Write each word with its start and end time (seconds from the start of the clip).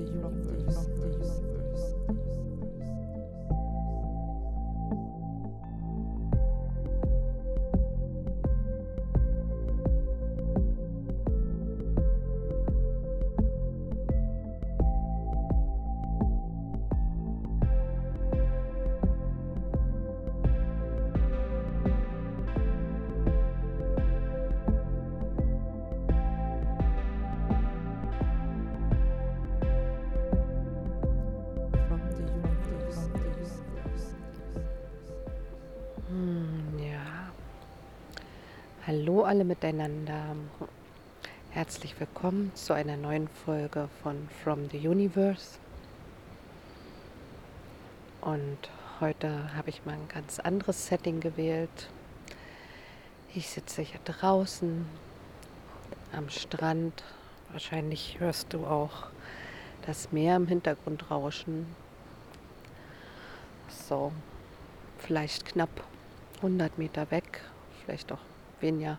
universe. 0.00 0.86
Alle 39.30 39.44
miteinander. 39.44 40.34
Herzlich 41.50 42.00
willkommen 42.00 42.50
zu 42.56 42.72
einer 42.72 42.96
neuen 42.96 43.28
Folge 43.28 43.88
von 44.02 44.28
From 44.42 44.68
the 44.70 44.88
Universe. 44.88 45.60
Und 48.22 48.58
heute 48.98 49.54
habe 49.54 49.70
ich 49.70 49.86
mal 49.86 49.92
ein 49.92 50.08
ganz 50.08 50.40
anderes 50.40 50.88
Setting 50.88 51.20
gewählt. 51.20 51.88
Ich 53.32 53.48
sitze 53.50 53.82
hier 53.82 54.00
draußen 54.04 54.84
am 56.10 56.28
Strand. 56.28 57.04
Wahrscheinlich 57.52 58.18
hörst 58.18 58.52
du 58.52 58.66
auch 58.66 59.06
das 59.86 60.10
Meer 60.10 60.34
im 60.34 60.48
Hintergrund 60.48 61.08
rauschen. 61.08 61.66
So, 63.68 64.10
vielleicht 64.98 65.46
knapp 65.46 65.84
100 66.38 66.78
Meter 66.78 67.08
weg, 67.12 67.42
vielleicht 67.84 68.10
auch 68.10 68.18
Vinja. 68.60 68.98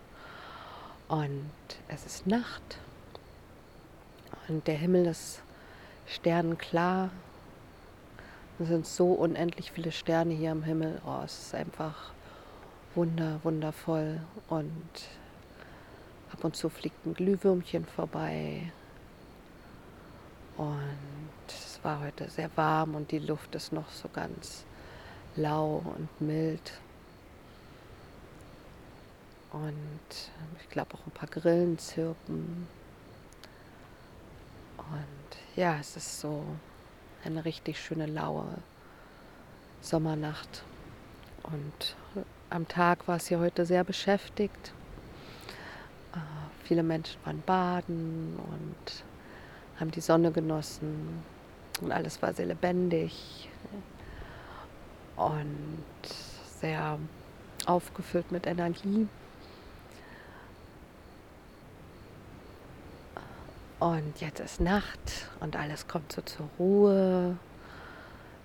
Und 1.12 1.50
es 1.88 2.06
ist 2.06 2.26
Nacht. 2.26 2.78
Und 4.48 4.66
der 4.66 4.76
Himmel 4.76 5.04
ist 5.04 5.42
sternenklar. 6.06 7.10
Es 8.58 8.68
sind 8.68 8.86
so 8.86 9.12
unendlich 9.12 9.72
viele 9.72 9.92
Sterne 9.92 10.32
hier 10.32 10.52
am 10.52 10.62
Himmel. 10.62 11.02
Oh, 11.04 11.20
es 11.22 11.38
ist 11.38 11.54
einfach 11.54 12.12
wunder, 12.94 13.40
wundervoll. 13.42 14.22
Und 14.48 14.72
ab 16.32 16.42
und 16.44 16.56
zu 16.56 16.70
fliegt 16.70 17.04
ein 17.04 17.12
Glühwürmchen 17.12 17.84
vorbei. 17.84 18.72
Und 20.56 20.70
es 21.46 21.78
war 21.82 22.00
heute 22.00 22.30
sehr 22.30 22.48
warm 22.56 22.94
und 22.94 23.10
die 23.10 23.18
Luft 23.18 23.54
ist 23.54 23.70
noch 23.70 23.90
so 23.90 24.08
ganz 24.08 24.64
lau 25.36 25.82
und 25.94 26.08
mild. 26.22 26.72
Und 29.52 30.30
ich 30.60 30.68
glaube 30.70 30.94
auch 30.94 31.06
ein 31.06 31.10
paar 31.10 31.28
Grillen 31.28 31.78
zirpen. 31.78 32.66
Und 34.78 35.56
ja, 35.56 35.76
es 35.78 35.96
ist 35.96 36.20
so 36.20 36.42
eine 37.24 37.44
richtig 37.44 37.78
schöne 37.78 38.06
laue 38.06 38.46
Sommernacht. 39.82 40.64
Und 41.42 41.96
am 42.48 42.66
Tag 42.66 43.06
war 43.06 43.16
es 43.16 43.26
hier 43.26 43.40
heute 43.40 43.66
sehr 43.66 43.84
beschäftigt. 43.84 44.72
Äh, 46.14 46.18
viele 46.64 46.82
Menschen 46.82 47.18
waren 47.24 47.42
baden 47.42 48.38
und 48.38 49.04
haben 49.78 49.90
die 49.90 50.00
Sonne 50.00 50.32
genossen. 50.32 51.22
Und 51.80 51.92
alles 51.92 52.22
war 52.22 52.32
sehr 52.32 52.46
lebendig 52.46 53.48
und 55.16 55.84
sehr 56.60 56.98
aufgefüllt 57.66 58.32
mit 58.32 58.46
Energie. 58.46 59.08
Und 63.82 64.20
jetzt 64.20 64.38
ist 64.38 64.60
Nacht 64.60 65.26
und 65.40 65.56
alles 65.56 65.88
kommt 65.88 66.12
so 66.12 66.22
zur 66.22 66.48
Ruhe. 66.56 67.36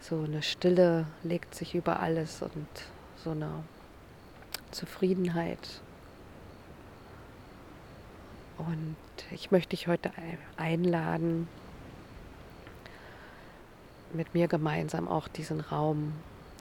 So 0.01 0.23
eine 0.23 0.41
Stille 0.41 1.05
legt 1.21 1.53
sich 1.53 1.75
über 1.75 1.99
alles 1.99 2.41
und 2.41 2.67
so 3.23 3.29
eine 3.29 3.63
Zufriedenheit. 4.71 5.59
Und 8.57 8.95
ich 9.29 9.51
möchte 9.51 9.75
dich 9.75 9.87
heute 9.87 10.09
einladen, 10.55 11.47
mit 14.13 14.33
mir 14.33 14.47
gemeinsam 14.47 15.07
auch 15.07 15.27
diesen 15.27 15.59
Raum 15.59 16.13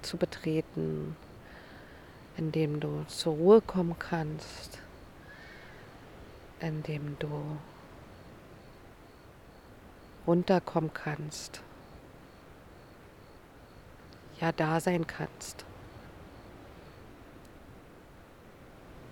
zu 0.03 0.19
betreten, 0.19 1.17
in 2.37 2.53
dem 2.53 2.81
du 2.81 3.07
zur 3.09 3.37
Ruhe 3.37 3.63
kommen 3.63 3.99
kannst, 3.99 4.81
in 6.61 6.83
dem 6.83 7.19
du 7.19 7.57
runterkommen 10.27 10.93
kannst, 10.93 11.61
ja 14.41 14.53
da 14.53 14.81
sein 14.81 15.07
kannst. 15.07 15.65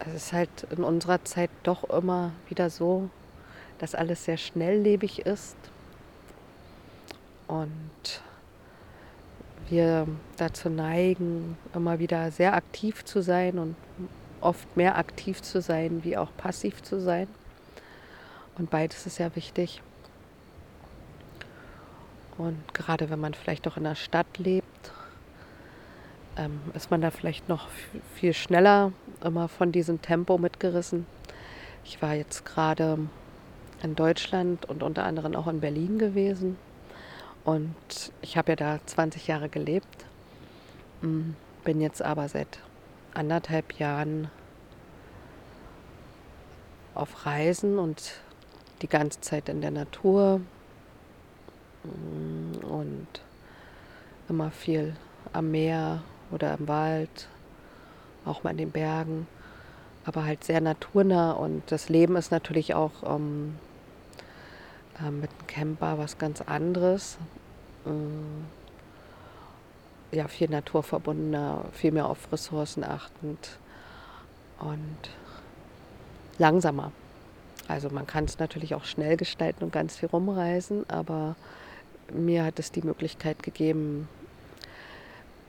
Es 0.01 0.15
ist 0.15 0.33
halt 0.33 0.67
in 0.71 0.85
unserer 0.85 1.25
Zeit 1.25 1.51
doch 1.63 1.85
immer 1.85 2.33
wieder 2.49 2.69
so, 2.69 3.09
dass 3.79 3.95
alles 3.95 4.25
sehr 4.25 4.37
schnelllebig 4.37 5.21
ist 5.21 5.57
und 7.47 8.23
wir 9.69 10.07
dazu 10.37 10.69
neigen, 10.69 11.57
immer 11.75 11.99
wieder 11.99 12.31
sehr 12.31 12.55
aktiv 12.55 13.05
zu 13.05 13.23
sein 13.23 13.59
und 13.59 13.77
oft 14.41 14.77
mehr 14.77 14.99
aktiv 14.99 15.41
zu 15.41 15.63
sein, 15.63 16.05
wie 16.05 16.17
auch 16.17 16.31
passiv 16.37 16.83
zu 16.83 17.01
sein. 17.01 17.29
Und 18.59 18.71
beides 18.71 19.07
ist 19.07 19.17
sehr 19.17 19.35
wichtig. 19.37 19.83
Und 22.39 22.63
gerade 22.75 23.11
wenn 23.11 23.21
man 23.21 23.35
vielleicht 23.35 23.67
auch 23.69 23.77
in 23.77 23.85
der 23.85 23.95
Stadt 23.95 24.39
lebt, 24.39 24.65
ähm, 26.37 26.61
ist 26.75 26.91
man 26.91 27.01
da 27.01 27.11
vielleicht 27.11 27.49
noch 27.49 27.69
viel 28.15 28.33
schneller 28.33 28.93
immer 29.23 29.49
von 29.49 29.73
diesem 29.73 30.03
Tempo 30.03 30.39
mitgerissen. 30.39 31.07
Ich 31.85 32.03
war 32.03 32.15
jetzt 32.15 32.45
gerade 32.45 32.99
in 33.83 33.95
Deutschland 33.95 34.65
und 34.67 34.83
unter 34.83 35.05
anderem 35.05 35.37
auch 35.37 35.47
in 35.47 35.61
Berlin 35.61 35.99
gewesen. 35.99 36.57
Und 37.45 38.13
ich 38.23 38.37
habe 38.37 38.53
ja 38.53 38.57
da 38.57 38.81
20 38.85 39.27
Jahre 39.27 39.49
gelebt, 39.49 40.07
hm, 41.03 41.37
bin 41.63 41.81
jetzt 41.81 42.03
aber 42.03 42.29
seit 42.29 42.59
anderthalb 43.13 43.75
Jahren 43.75 44.31
auf 46.95 47.27
Reisen 47.27 47.79
und 47.79 48.15
die 48.83 48.89
ganze 48.89 49.21
Zeit 49.21 49.49
in 49.49 49.61
der 49.61 49.71
Natur, 49.71 50.41
und 52.63 53.07
immer 54.29 54.51
viel 54.51 54.97
am 55.33 55.51
Meer 55.51 56.03
oder 56.31 56.55
im 56.55 56.69
Wald, 56.69 57.29
auch 58.25 58.43
mal 58.43 58.51
in 58.51 58.59
den 58.59 58.71
Bergen, 58.71 59.27
aber 60.05 60.25
halt 60.25 60.45
sehr 60.45 60.61
naturnah 60.61 61.33
und 61.33 61.63
das 61.71 61.89
Leben 61.89 62.17
ist 62.17 62.31
natürlich 62.31 62.75
auch 62.75 62.93
ähm, 63.05 63.59
äh, 65.01 65.11
mit 65.11 65.31
einem 65.31 65.47
Camper 65.47 65.99
was 65.99 66.19
ganz 66.19 66.41
anderes. 66.41 67.19
Ähm, 67.87 68.47
ja, 70.13 70.29
viel 70.29 70.49
naturverbundener, 70.49 71.65
viel 71.73 71.91
mehr 71.91 72.07
auf 72.07 72.31
Ressourcen 72.31 72.85
achtend 72.85 73.59
und 74.61 75.11
langsamer. 76.39 76.93
Also 77.67 77.91
man 77.91 78.07
kann 78.07 78.25
es 78.25 78.39
natürlich 78.39 78.75
auch 78.75 78.85
schnell 78.85 79.17
gestalten 79.17 79.65
und 79.65 79.73
ganz 79.73 79.97
viel 79.97 80.09
rumreisen, 80.09 80.89
aber 80.89 81.35
mir 82.13 82.45
hat 82.45 82.59
es 82.59 82.73
die 82.73 82.83
Möglichkeit 82.83 83.43
gegeben, 83.43 84.09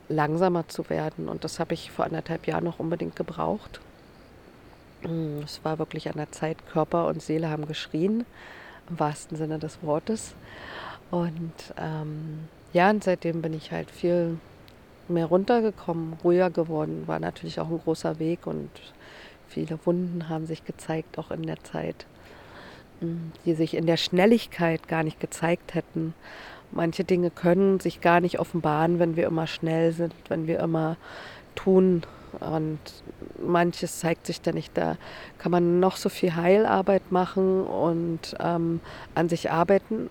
langsamer 0.09 0.67
zu 0.67 0.89
werden. 0.89 1.29
Und 1.29 1.43
das 1.43 1.59
habe 1.59 1.73
ich 1.73 1.91
vor 1.91 2.05
anderthalb 2.05 2.47
Jahren 2.47 2.63
noch 2.63 2.79
unbedingt 2.79 3.15
gebraucht. 3.15 3.79
Mm, 5.03 5.39
es 5.43 5.63
war 5.63 5.79
wirklich 5.79 6.09
an 6.09 6.17
der 6.17 6.31
Zeit, 6.31 6.57
Körper 6.67 7.07
und 7.07 7.21
Seele 7.21 7.49
haben 7.49 7.67
geschrien, 7.67 8.25
im 8.89 8.99
wahrsten 8.99 9.37
Sinne 9.37 9.59
des 9.59 9.81
Wortes. 9.81 10.35
Und 11.11 11.53
ähm, 11.77 12.47
ja, 12.73 12.89
und 12.89 13.03
seitdem 13.03 13.41
bin 13.41 13.53
ich 13.53 13.71
halt 13.71 13.89
viel 13.91 14.37
mehr 15.07 15.27
runtergekommen, 15.27 16.17
ruhiger 16.23 16.49
geworden. 16.49 17.03
War 17.07 17.19
natürlich 17.19 17.59
auch 17.59 17.69
ein 17.69 17.79
großer 17.79 18.19
Weg 18.19 18.47
und 18.47 18.69
viele 19.47 19.79
Wunden 19.85 20.29
haben 20.29 20.45
sich 20.45 20.65
gezeigt, 20.65 21.17
auch 21.17 21.31
in 21.31 21.43
der 21.43 21.63
Zeit 21.63 22.05
die 23.45 23.53
sich 23.53 23.75
in 23.75 23.85
der 23.85 23.97
Schnelligkeit 23.97 24.87
gar 24.87 25.03
nicht 25.03 25.19
gezeigt 25.19 25.73
hätten. 25.73 26.13
Manche 26.71 27.03
Dinge 27.03 27.29
können 27.29 27.79
sich 27.79 28.01
gar 28.01 28.19
nicht 28.19 28.39
offenbaren, 28.39 28.99
wenn 28.99 29.15
wir 29.15 29.27
immer 29.27 29.47
schnell 29.47 29.91
sind, 29.91 30.13
wenn 30.29 30.47
wir 30.47 30.59
immer 30.59 30.97
tun. 31.55 32.03
Und 32.39 32.79
manches 33.41 33.99
zeigt 33.99 34.25
sich 34.25 34.41
dann 34.41 34.55
nicht. 34.55 34.75
Da 34.75 34.97
kann 35.37 35.51
man 35.51 35.79
noch 35.79 35.95
so 35.95 36.09
viel 36.09 36.35
Heilarbeit 36.35 37.11
machen 37.11 37.65
und 37.65 38.35
ähm, 38.39 38.81
an 39.13 39.29
sich 39.29 39.51
arbeiten. 39.51 40.09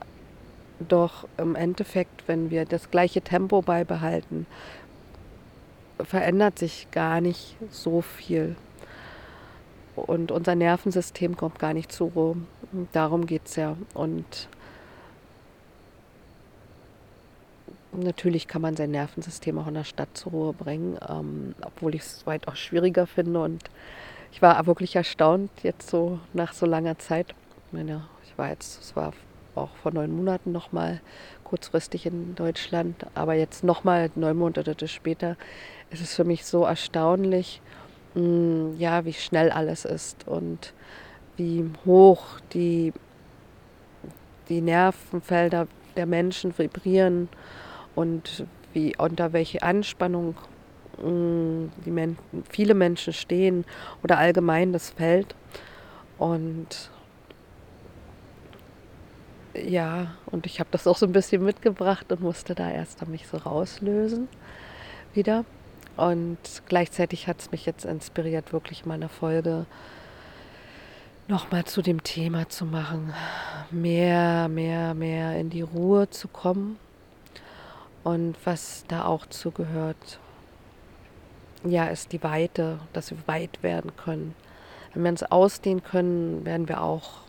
Doch 0.81 1.27
im 1.37 1.55
Endeffekt, 1.55 2.27
wenn 2.27 2.51
wir 2.51 2.65
das 2.65 2.91
gleiche 2.91 3.21
Tempo 3.21 3.63
beibehalten, 3.63 4.47
verändert 6.03 6.59
sich 6.59 6.89
gar 6.91 7.21
nicht 7.21 7.57
so 7.71 8.01
viel. 8.01 8.57
Und 9.97 10.33
unser 10.33 10.55
Nervensystem 10.55 11.37
kommt 11.37 11.59
gar 11.59 11.75
nicht 11.75 11.93
zur. 11.93 12.37
Darum 12.93 13.27
geht 13.27 13.47
es 13.47 13.57
ja. 13.57 13.77
Und 13.95 14.49
natürlich 17.93 18.49
kann 18.49 18.63
man 18.63 18.77
sein 18.77 18.91
Nervensystem 18.91 19.59
auch 19.59 19.67
in 19.67 19.75
der 19.75 19.85
Stadt 19.85 20.09
zur 20.15 20.33
Ruhe 20.33 20.53
bringen, 20.53 20.99
ähm, 21.09 21.55
obwohl 21.63 21.95
ich 21.95 22.03
es 22.03 22.27
weit 22.27 22.49
auch 22.49 22.57
schwieriger 22.57 23.07
finde. 23.07 23.41
Und 23.41 23.63
ich 24.33 24.43
war 24.43 24.67
wirklich 24.67 24.97
erstaunt, 24.97 25.51
jetzt 25.63 25.89
so 25.89 26.19
nach 26.33 26.53
so 26.53 26.67
langer 26.67 26.99
Zeit. 26.99 27.35
Ich 27.67 27.73
meine, 27.73 28.03
ich 28.25 28.37
war 28.37 28.49
jetzt, 28.49 28.81
es 28.81 28.97
war 28.97 29.13
auch 29.55 29.71
vor 29.77 29.93
neun 29.93 30.15
Monaten 30.15 30.53
nochmal 30.53 31.01
kurzfristig 31.45 32.07
in 32.07 32.35
Deutschland, 32.35 33.07
aber 33.15 33.35
jetzt 33.35 33.63
nochmal 33.63 34.11
neun 34.17 34.37
Monate 34.37 34.89
später 34.89 35.37
ist 35.91 36.03
es 36.03 36.15
für 36.15 36.25
mich 36.25 36.45
so 36.45 36.65
erstaunlich, 36.65 37.61
mm, 38.15 38.75
ja, 38.79 39.05
wie 39.05 39.13
schnell 39.13 39.51
alles 39.51 39.85
ist 39.85 40.27
und 40.27 40.73
wie 41.37 41.69
hoch 41.85 42.41
die, 42.53 42.93
die 44.49 44.61
Nervenfelder 44.61 45.67
der 45.97 46.07
Menschen 46.07 46.57
vibrieren 46.57 47.29
und 47.95 48.45
wie 48.73 48.97
unter 48.97 49.33
welche 49.33 49.63
Anspannung 49.63 50.35
mm, 50.99 51.67
die 51.85 51.91
Men 51.91 52.19
viele 52.51 52.75
Menschen 52.75 53.13
stehen 53.13 53.65
oder 54.03 54.19
allgemein 54.19 54.73
das 54.73 54.91
Feld. 54.91 55.35
Und 56.19 56.91
ja, 59.55 60.15
und 60.27 60.47
ich 60.47 60.59
habe 60.59 60.69
das 60.73 60.87
auch 60.87 60.97
so 60.97 61.07
ein 61.07 61.13
bisschen 61.13 61.45
mitgebracht 61.45 62.11
und 62.11 62.21
musste 62.21 62.55
da 62.55 62.71
erst 62.71 63.07
mich 63.07 63.27
so 63.27 63.37
rauslösen 63.37 64.29
wieder. 65.13 65.45
Und 65.97 66.39
gleichzeitig 66.67 67.29
hat 67.29 67.41
es 67.41 67.53
mich 67.53 67.67
jetzt 67.67 67.85
inspiriert, 67.85 68.53
wirklich 68.53 68.85
mal 68.85 68.95
eine 68.95 69.09
Folge 69.09 69.67
nochmal 71.29 71.65
zu 71.65 71.83
dem 71.83 72.03
Thema 72.03 72.49
zu 72.49 72.67
machen. 72.67 73.15
Mehr, 73.71 74.49
mehr, 74.49 74.95
mehr 74.95 75.39
in 75.39 75.51
die 75.51 75.63
Ruhe 75.63 76.11
zu 76.11 76.29
kommen. 76.29 76.79
Und 78.03 78.37
was 78.45 78.85
da 78.89 79.07
auch 79.07 79.27
zugehört, 79.27 80.19
ja, 81.65 81.87
ist 81.87 82.13
die 82.13 82.23
Weite, 82.23 82.79
dass 82.93 83.11
wir 83.11 83.19
weit 83.27 83.63
werden 83.63 83.97
können. 83.97 84.35
Wenn 84.93 85.03
wir 85.05 85.11
uns 85.11 85.23
ausdehnen 85.23 85.83
können, 85.83 86.45
werden 86.45 86.69
wir 86.69 86.83
auch 86.83 87.23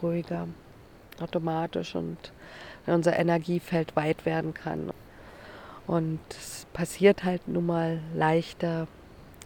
ruhiger, 0.00 0.46
automatisch 1.20 1.94
und 1.96 2.32
wenn 2.86 2.94
unser 2.94 3.18
Energiefeld 3.18 3.96
weit 3.96 4.24
werden 4.24 4.54
kann. 4.54 4.90
Und 5.86 6.20
es 6.30 6.66
passiert 6.72 7.24
halt 7.24 7.48
nun 7.48 7.66
mal 7.66 8.00
leichter 8.14 8.86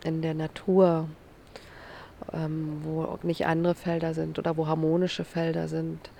in 0.04 0.20
der 0.20 0.34
Natur, 0.34 1.08
ähm, 2.32 2.80
wo 2.82 3.18
nicht 3.22 3.46
andere 3.46 3.74
Felder 3.74 4.14
sind 4.14 4.38
oder 4.38 4.56
wo 4.56 4.66
harmonische 4.66 5.24
Felder 5.24 5.68
sind, 5.68 6.10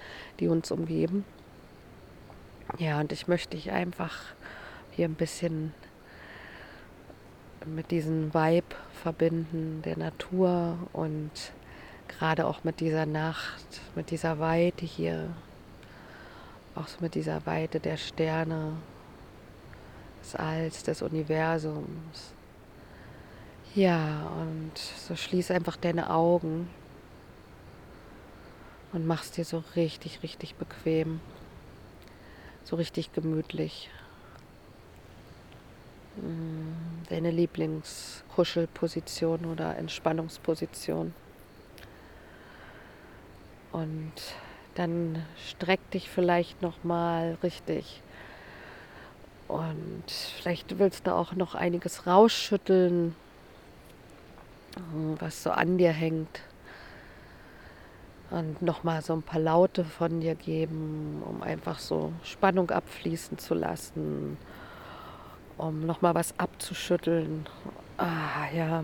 die 0.40 0.48
uns 0.48 0.70
umgeben. 0.70 1.24
Ja, 2.78 3.00
und 3.00 3.12
ich 3.12 3.28
möchte 3.28 3.56
dich 3.56 3.70
einfach 3.70 4.16
hier 4.90 5.06
ein 5.06 5.14
bisschen 5.14 5.72
mit 7.66 7.90
diesem 7.90 8.34
Vibe 8.34 8.74
verbinden 9.02 9.82
der 9.84 9.98
Natur 9.98 10.76
und 10.92 11.30
gerade 12.08 12.46
auch 12.46 12.64
mit 12.64 12.80
dieser 12.80 13.06
Nacht, 13.06 13.80
mit 13.94 14.10
dieser 14.10 14.38
Weite 14.38 14.84
hier, 14.84 15.30
auch 16.74 16.88
so 16.88 16.98
mit 17.00 17.14
dieser 17.14 17.46
Weite 17.46 17.80
der 17.80 17.96
Sterne, 17.96 18.72
des 20.20 20.34
Alls, 20.34 20.82
des 20.82 21.02
Universums. 21.02 22.33
Ja, 23.74 24.30
und 24.40 24.78
so 24.78 25.16
schließ 25.16 25.50
einfach 25.50 25.76
deine 25.76 26.10
Augen 26.10 26.70
und 28.92 29.04
mach's 29.04 29.32
dir 29.32 29.44
so 29.44 29.64
richtig, 29.74 30.22
richtig 30.22 30.54
bequem, 30.54 31.18
so 32.62 32.76
richtig 32.76 33.12
gemütlich. 33.12 33.90
Mm, 36.18 36.74
deine 37.08 37.32
Lieblingskuschelposition 37.32 39.44
oder 39.44 39.76
Entspannungsposition. 39.76 41.12
Und 43.72 44.12
dann 44.76 45.24
streck 45.48 45.90
dich 45.90 46.08
vielleicht 46.08 46.62
noch 46.62 46.84
mal 46.84 47.38
richtig 47.42 48.02
und 49.48 50.04
vielleicht 50.08 50.78
willst 50.78 51.08
du 51.08 51.14
auch 51.14 51.32
noch 51.32 51.56
einiges 51.56 52.06
rausschütteln, 52.06 53.16
was 55.20 55.42
so 55.42 55.50
an 55.50 55.78
dir 55.78 55.92
hängt. 55.92 56.40
Und 58.30 58.62
nochmal 58.62 59.02
so 59.02 59.12
ein 59.12 59.22
paar 59.22 59.40
Laute 59.40 59.84
von 59.84 60.20
dir 60.20 60.34
geben, 60.34 61.22
um 61.24 61.42
einfach 61.42 61.78
so 61.78 62.12
Spannung 62.24 62.70
abfließen 62.70 63.38
zu 63.38 63.54
lassen, 63.54 64.38
um 65.56 65.86
nochmal 65.86 66.14
was 66.14 66.38
abzuschütteln. 66.38 67.46
Ah 67.96 68.50
ja, 68.52 68.82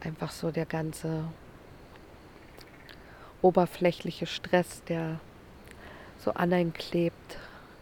einfach 0.00 0.30
so 0.30 0.50
der 0.50 0.66
ganze 0.66 1.24
oberflächliche 3.42 4.26
Stress, 4.26 4.84
der 4.84 5.18
so 6.18 6.32
an 6.32 6.52
einen 6.52 6.72
klebt, 6.72 7.38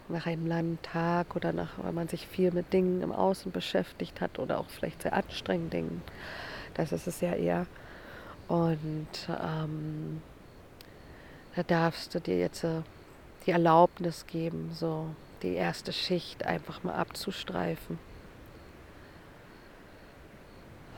nach 0.09 0.27
einem 0.27 0.47
langen 0.47 0.79
Tag 0.83 1.37
oder 1.37 1.53
nach, 1.53 1.71
weil 1.79 1.93
man 1.93 2.09
sich 2.09 2.27
viel 2.27 2.51
mit 2.53 2.73
Dingen 2.73 3.03
im 3.03 3.13
Außen 3.13 3.53
beschäftigt 3.53 4.21
hat 4.21 4.39
oder 4.39 4.59
auch 4.59 4.69
vielleicht 4.69 5.03
sehr 5.03 5.13
anstrengenden 5.13 5.71
Dingen. 5.71 6.03
Das 6.75 6.93
ist 6.93 7.07
es 7.07 7.21
ja 7.21 7.33
eher. 7.35 7.67
Und 8.49 9.29
ähm, 9.29 10.23
da 11.55 11.63
darfst 11.63 12.15
du 12.15 12.21
dir 12.21 12.39
jetzt 12.39 12.65
äh, 12.65 12.83
die 13.47 13.51
Erlaubnis 13.51 14.27
geben, 14.27 14.71
so 14.73 15.07
die 15.43 15.55
erste 15.55 15.93
Schicht 15.93 16.47
einfach 16.47 16.83
mal 16.83 16.95
abzustreifen. 16.95 17.99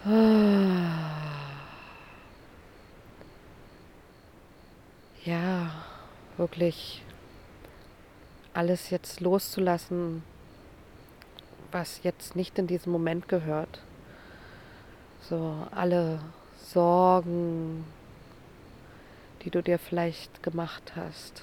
Ja, 5.23 5.71
wirklich 6.39 7.03
alles 8.55 8.91
jetzt 8.91 9.21
loszulassen, 9.21 10.23
was 11.71 12.03
jetzt 12.03 12.35
nicht 12.37 12.59
in 12.59 12.67
diesem 12.67 12.93
Moment 12.93 13.29
gehört. 13.29 13.81
So 15.29 15.67
alle 15.71 16.21
Sorgen, 16.57 17.85
die 19.43 19.51
du 19.51 19.63
dir 19.63 19.79
vielleicht 19.79 20.43
gemacht 20.43 20.93
hast. 20.97 21.43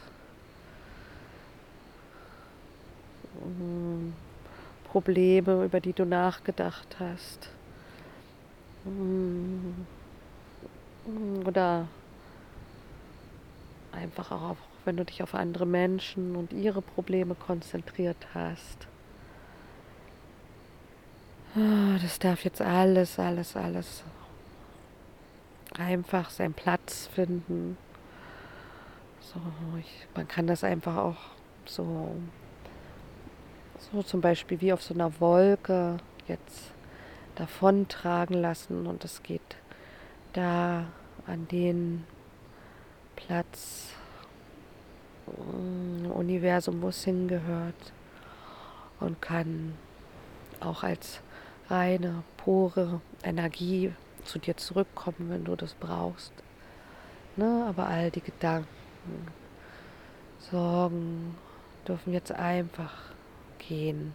Mm, 3.40 4.14
Probleme, 4.86 5.64
über 5.66 5.80
die 5.80 5.94
du 5.94 6.06
nachgedacht 6.06 6.98
hast. 7.00 7.50
Mm, 8.84 9.86
oder 11.46 11.88
einfach 13.92 14.32
auch 14.32 14.58
wenn 14.88 14.98
du 14.98 15.06
dich 15.06 15.22
auf 15.22 15.36
andere 15.36 15.66
Menschen 15.66 16.36
und 16.38 16.54
ihre 16.54 16.82
Probleme 16.82 17.36
konzentriert 17.36 18.26
hast. 18.34 18.88
Ah, 21.56 21.98
das 22.02 22.20
darf 22.20 22.46
jetzt 22.46 22.62
alles, 22.62 23.20
alles, 23.20 23.56
alles 23.58 24.04
einfach 25.78 26.30
seinen 26.30 26.54
Platz 26.54 27.08
finden. 27.08 27.78
So, 29.20 29.42
ich, 29.80 30.08
man 30.16 30.28
kann 30.28 30.48
das 30.48 30.64
einfach 30.64 30.96
auch 30.96 31.18
so, 31.66 32.16
so 33.92 34.02
zum 34.04 34.22
Beispiel 34.22 34.62
wie 34.62 34.72
auf 34.72 34.82
so 34.82 34.94
einer 34.94 35.20
Wolke 35.20 35.98
jetzt 36.30 36.72
davontragen 37.36 38.38
lassen 38.42 38.88
und 38.88 39.04
es 39.04 39.22
geht 39.22 39.58
da 40.32 40.86
an 41.26 41.48
den 41.50 42.06
Platz, 43.18 43.90
Universum, 46.14 46.82
wo 46.82 46.90
es 46.90 47.04
hingehört 47.04 47.94
und 49.00 49.22
kann 49.22 49.74
auch 50.60 50.84
als 50.84 51.22
reine, 51.70 52.24
pure 52.38 53.02
Energie 53.24 53.94
zu 54.24 54.40
dir 54.40 54.58
zurückkommen, 54.58 55.30
wenn 55.30 55.44
du 55.44 55.56
das 55.56 55.74
brauchst. 55.74 56.34
Ne? 57.36 57.66
Aber 57.68 57.88
all 57.88 58.12
die 58.12 58.22
Gedanken, 58.22 58.68
Sorgen 60.40 61.36
dürfen 61.88 62.14
jetzt 62.14 62.32
einfach 62.32 62.94
gehen. 63.60 64.14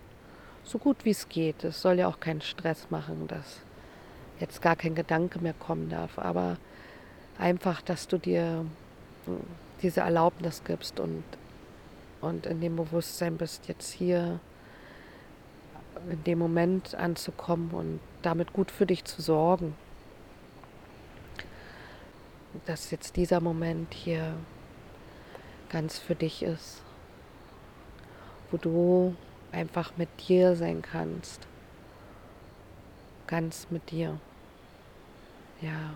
So 0.65 0.79
gut 0.79 1.05
wie 1.05 1.11
es 1.11 1.29
geht. 1.29 1.65
Es 1.65 1.81
soll 1.83 1.99
ja 1.99 2.09
auch 2.09 2.21
keinen 2.21 2.41
Stress 2.41 2.91
machen, 2.91 3.27
dass 3.27 3.61
jetzt 4.39 4.63
gar 4.63 4.77
kein 4.77 4.95
Gedanke 4.95 5.41
mehr 5.41 5.55
kommen 5.55 5.89
darf. 5.89 6.19
Aber 6.19 6.57
einfach, 7.39 7.83
dass 7.83 8.09
du 8.09 8.19
dir 8.19 8.65
diese 9.83 10.01
Erlaubnis 10.01 10.63
gibst 10.65 11.01
und 11.01 11.25
und 12.23 12.47
in 12.47 12.61
dem 12.61 12.77
Bewusstsein 12.77 13.37
bist, 13.37 13.69
jetzt 13.69 13.93
hier 13.93 14.41
in 16.09 16.25
dem 16.25 16.39
Moment 16.39 16.95
anzukommen 16.95 17.71
und 17.73 18.01
damit 18.23 18.53
gut 18.53 18.71
für 18.71 18.87
dich 18.87 19.05
zu 19.05 19.21
sorgen. 19.21 19.75
Dass 22.65 22.91
jetzt 22.91 23.17
dieser 23.17 23.41
Moment 23.41 23.93
hier 23.93 24.35
ganz 25.69 25.99
für 25.99 26.15
dich 26.15 26.43
ist, 26.43 26.83
wo 28.51 28.57
du 28.57 29.17
einfach 29.51 29.97
mit 29.97 30.09
dir 30.29 30.55
sein 30.55 30.81
kannst. 30.81 31.47
Ganz 33.27 33.67
mit 33.71 33.91
dir. 33.91 34.19
Ja. 35.61 35.95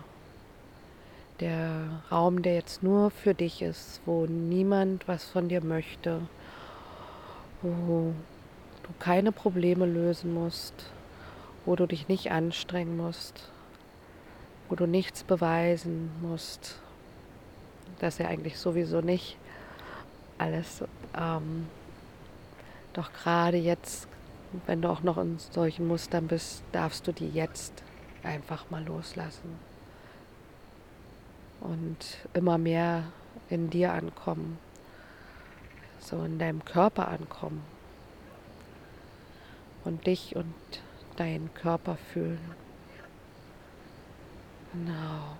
Der 1.39 2.01
Raum, 2.11 2.41
der 2.41 2.55
jetzt 2.55 2.81
nur 2.81 3.11
für 3.11 3.35
dich 3.35 3.61
ist, 3.61 4.01
wo 4.07 4.25
niemand 4.25 5.07
was 5.07 5.25
von 5.25 5.49
dir 5.49 5.63
möchte, 5.63 6.21
wo 7.61 8.13
du 8.81 8.89
keine 8.97 9.31
Probleme 9.31 9.85
lösen 9.85 10.33
musst, 10.33 10.73
wo 11.63 11.75
du 11.75 11.85
dich 11.85 12.07
nicht 12.07 12.31
anstrengen 12.31 12.97
musst, 12.97 13.51
wo 14.67 14.75
du 14.75 14.87
nichts 14.87 15.23
beweisen 15.23 16.09
musst, 16.23 16.79
dass 17.99 18.19
er 18.19 18.29
eigentlich 18.29 18.57
sowieso 18.57 19.01
nicht 19.01 19.37
alles. 20.39 20.83
Ähm, 21.15 21.67
doch 22.93 23.13
gerade 23.13 23.57
jetzt, 23.57 24.07
wenn 24.65 24.81
du 24.81 24.89
auch 24.89 25.03
noch 25.03 25.19
in 25.19 25.37
solchen 25.37 25.87
Mustern 25.87 26.25
bist, 26.25 26.63
darfst 26.71 27.05
du 27.05 27.11
die 27.11 27.29
jetzt 27.29 27.83
einfach 28.23 28.71
mal 28.71 28.83
loslassen 28.83 29.76
und 31.67 31.97
immer 32.33 32.57
mehr 32.57 33.03
in 33.49 33.69
dir 33.69 33.93
ankommen, 33.93 34.57
so 35.99 36.23
in 36.23 36.39
deinem 36.39 36.63
Körper 36.63 37.09
ankommen 37.09 37.61
und 39.83 40.07
dich 40.07 40.35
und 40.35 40.53
deinen 41.17 41.53
Körper 41.53 41.97
fühlen. 42.13 42.39
Genau. 44.73 45.37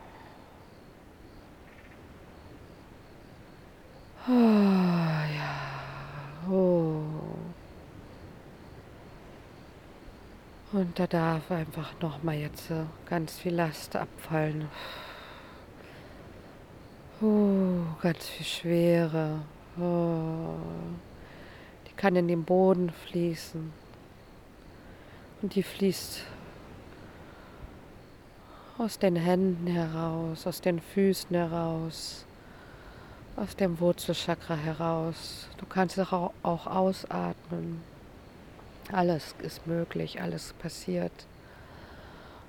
Oh, 4.27 4.31
ja. 4.31 6.49
Oh. 6.49 7.03
Und 10.73 10.99
da 10.99 11.07
darf 11.07 11.49
einfach 11.49 11.93
nochmal 12.01 12.35
jetzt 12.35 12.69
ganz 13.05 13.39
viel 13.39 13.53
Last 13.53 13.95
abfallen. 13.95 14.67
Oh, 17.19 17.79
ganz 17.99 18.27
viel 18.27 18.45
Schwere. 18.45 19.39
Oh. 19.79 20.53
Die 21.87 21.93
kann 21.93 22.15
in 22.15 22.27
den 22.27 22.43
Boden 22.43 22.91
fließen. 22.91 23.73
Und 25.41 25.55
die 25.55 25.63
fließt 25.63 26.21
aus 28.77 28.99
den 28.99 29.15
Händen 29.15 29.65
heraus, 29.65 30.45
aus 30.45 30.61
den 30.61 30.79
Füßen 30.79 31.35
heraus, 31.35 32.23
aus 33.35 33.55
dem 33.55 33.79
Wurzelchakra 33.79 34.55
heraus. 34.55 35.47
Du 35.57 35.65
kannst 35.65 35.99
auch, 35.99 36.33
auch 36.43 36.67
ausatmen. 36.67 37.81
Alles 38.91 39.33
ist 39.41 39.65
möglich, 39.65 40.21
alles 40.21 40.53
passiert. 40.53 41.25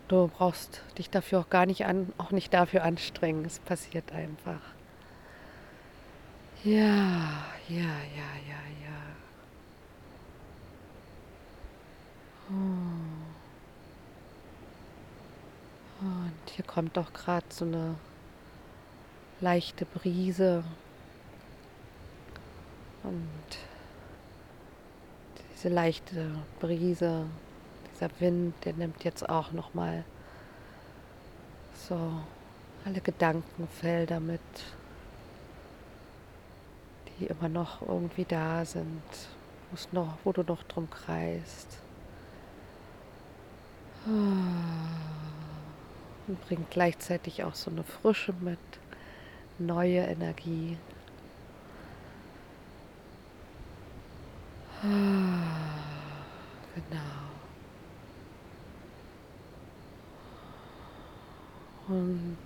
Du 0.08 0.28
brauchst 0.28 0.80
dich 0.96 1.10
dafür 1.10 1.40
auch 1.40 1.50
gar 1.50 1.66
nicht 1.66 1.84
an, 1.84 2.12
auch 2.16 2.30
nicht 2.30 2.54
dafür 2.54 2.82
anstrengen. 2.82 3.44
Es 3.44 3.58
passiert 3.58 4.10
einfach. 4.12 4.60
Ja, 6.64 7.44
ja, 7.68 7.76
ja, 7.76 8.30
ja, 8.48 8.62
ja. 8.84 8.98
Oh. 12.50 13.28
Und 16.00 16.50
hier 16.54 16.64
kommt 16.64 16.96
doch 16.96 17.12
gerade 17.12 17.46
so 17.50 17.66
eine 17.66 17.94
leichte 19.40 19.84
Brise. 19.84 20.64
Und 23.02 23.58
diese 25.54 25.68
leichte 25.68 26.30
Brise 26.60 27.26
dieser 27.98 28.10
Wind, 28.20 28.54
der 28.64 28.74
nimmt 28.74 29.04
jetzt 29.04 29.28
auch 29.28 29.52
noch 29.52 29.74
mal 29.74 30.04
so 31.88 31.98
alle 32.84 33.00
Gedankenfelder 33.00 34.20
mit, 34.20 34.40
die 37.18 37.26
immer 37.26 37.48
noch 37.48 37.82
irgendwie 37.82 38.24
da 38.24 38.64
sind, 38.64 39.02
noch, 39.92 40.16
wo 40.24 40.32
du 40.32 40.42
noch 40.42 40.62
drum 40.64 40.88
kreist. 40.90 41.78
Und 44.06 44.96
bringt 46.46 46.70
gleichzeitig 46.70 47.44
auch 47.44 47.54
so 47.54 47.70
eine 47.70 47.82
Frische 47.82 48.32
mit, 48.40 48.58
neue 49.58 50.00
Energie. 50.00 50.78
Genau. 54.82 55.17
Und 61.88 62.36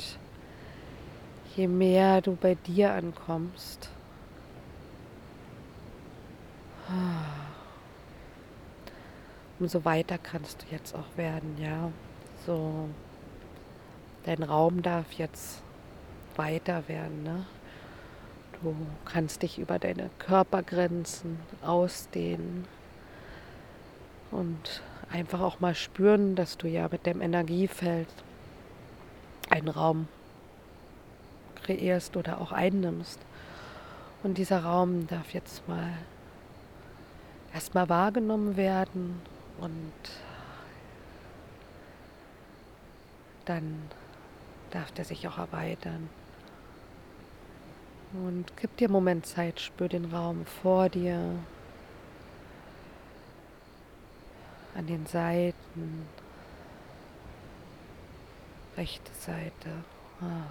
je 1.57 1.67
mehr 1.67 2.21
du 2.21 2.37
bei 2.37 2.55
dir 2.55 2.93
ankommst, 2.93 3.91
umso 9.59 9.85
weiter 9.85 10.19
kannst 10.19 10.63
du 10.63 10.67
jetzt 10.75 10.95
auch 10.95 11.17
werden, 11.17 11.57
ja. 11.61 11.91
So, 12.47 12.89
dein 14.25 14.43
Raum 14.43 14.83
darf 14.83 15.13
jetzt 15.13 15.63
weiter 16.37 16.87
werden, 16.89 17.23
ne? 17.23 17.47
Du 18.63 18.77
kannst 19.05 19.43
dich 19.43 19.59
über 19.59 19.81
deine 19.81 20.09
Körpergrenzen 20.21 21.41
ausdehnen 21.63 22.67
und 24.31 24.83
einfach 25.11 25.41
auch 25.41 25.59
mal 25.59 25.75
spüren, 25.75 26.37
dass 26.37 26.59
du 26.59 26.69
ja 26.69 26.89
mit 26.91 27.05
dem 27.07 27.21
Energiefeld 27.21 28.09
einen 29.53 29.69
Raum 29.69 30.09
kreierst 31.63 32.17
oder 32.17 32.41
auch 32.41 32.53
einnimmst. 32.53 33.21
Und 34.23 34.39
dieser 34.39 34.65
Raum 34.65 35.07
darf 35.07 35.33
jetzt 35.33 35.67
mal 35.69 35.93
erstmal 37.53 37.89
wahrgenommen 37.89 38.57
werden 38.57 39.21
und 39.61 39.93
dann 43.45 43.91
darf 44.71 44.91
der 44.93 45.05
sich 45.05 45.27
auch 45.29 45.39
erweitern. 45.39 46.09
Und 48.13 48.53
gib 48.57 48.77
dir 48.77 48.87
einen 48.87 48.93
Moment 48.93 49.27
Zeit, 49.27 49.61
spür 49.61 49.89
den 49.89 50.05
Raum 50.07 50.45
vor 50.47 50.89
dir, 50.89 51.19
an 54.75 54.87
den 54.87 55.07
Seiten, 55.07 56.07
rechte 58.77 59.13
Seite, 59.13 59.71
ah. 60.21 60.47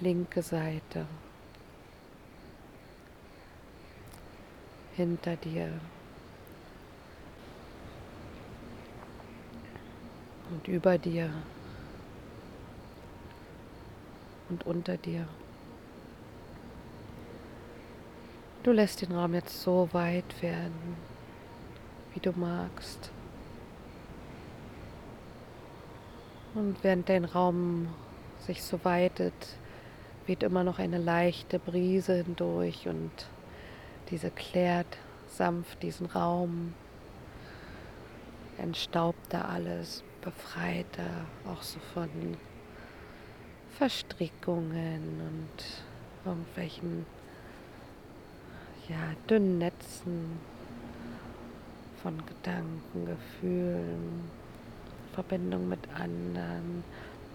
linke 0.00 0.42
Seite, 0.42 1.06
hinter 4.94 5.36
dir 5.36 5.72
und 10.50 10.68
über 10.68 10.98
dir 10.98 11.30
und 14.48 14.66
unter 14.66 14.96
dir. 14.96 15.26
Du 18.62 18.70
lässt 18.70 19.02
den 19.02 19.12
Raum 19.12 19.34
jetzt 19.34 19.62
so 19.62 19.88
weit 19.92 20.40
werden, 20.40 20.96
wie 22.14 22.20
du 22.20 22.32
magst. 22.32 23.10
Und 26.54 26.76
während 26.82 27.08
dein 27.08 27.24
Raum 27.24 27.88
sich 28.40 28.62
so 28.62 28.84
weitet, 28.84 29.32
weht 30.26 30.42
immer 30.42 30.64
noch 30.64 30.78
eine 30.78 30.98
leichte 30.98 31.58
Brise 31.58 32.22
hindurch 32.22 32.86
und 32.88 33.10
diese 34.10 34.30
klärt 34.30 34.98
sanft 35.28 35.82
diesen 35.82 36.06
Raum, 36.06 36.74
entstaubt 38.58 39.18
da 39.30 39.42
alles, 39.46 40.04
befreit 40.20 40.86
da 40.92 41.50
auch 41.50 41.62
so 41.62 41.80
von 41.94 42.08
Verstrickungen 43.70 45.20
und 45.26 46.26
irgendwelchen 46.26 47.06
ja, 48.88 49.14
dünnen 49.28 49.58
Netzen 49.58 50.38
von 52.02 52.22
Gedanken, 52.26 53.06
Gefühlen, 53.06 54.30
Verbindung 55.14 55.68
mit 55.68 55.80
anderen, 55.94 56.84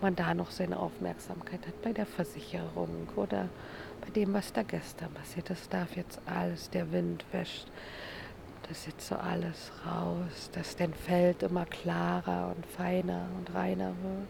man 0.01 0.15
da 0.15 0.33
noch 0.33 0.51
seine 0.51 0.77
Aufmerksamkeit 0.77 1.65
hat, 1.65 1.81
bei 1.81 1.93
der 1.93 2.05
Versicherung 2.05 3.07
oder 3.15 3.49
bei 4.01 4.09
dem, 4.11 4.33
was 4.33 4.53
da 4.53 4.63
gestern 4.63 5.11
passiert. 5.13 5.49
Das 5.49 5.67
darf 5.69 5.95
jetzt 5.95 6.19
alles, 6.25 6.69
der 6.69 6.91
Wind 6.91 7.25
wäscht 7.31 7.67
das 8.67 8.85
jetzt 8.85 9.07
so 9.07 9.15
alles 9.15 9.71
raus, 9.85 10.49
dass 10.51 10.75
dein 10.75 10.93
Feld 10.93 11.41
immer 11.43 11.65
klarer 11.65 12.53
und 12.55 12.65
feiner 12.65 13.27
und 13.37 13.53
reiner 13.55 13.93
wird. 14.03 14.27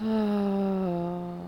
Und 0.00 1.40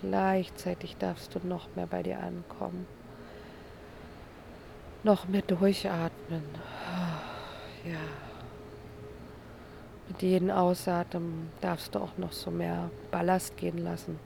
gleichzeitig 0.00 0.96
darfst 0.98 1.34
du 1.34 1.40
noch 1.44 1.66
mehr 1.74 1.88
bei 1.88 2.02
dir 2.02 2.20
ankommen. 2.20 2.86
Noch 5.02 5.26
mehr 5.26 5.42
durchatmen. 5.42 6.44
Ja. 7.86 8.00
Mit 10.08 10.22
jedem 10.22 10.50
Ausatmen 10.50 11.50
darfst 11.60 11.94
du 11.94 12.00
auch 12.00 12.18
noch 12.18 12.32
so 12.32 12.50
mehr 12.50 12.90
Ballast 13.12 13.56
gehen 13.56 13.78
lassen. 13.78 14.18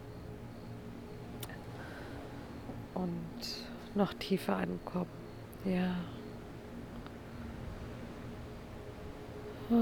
Und 2.95 3.15
noch 3.95 4.15
tiefer 4.15 4.57
ankommen. 4.57 5.11
Ja. 5.65 5.97
Oh, 9.71 9.75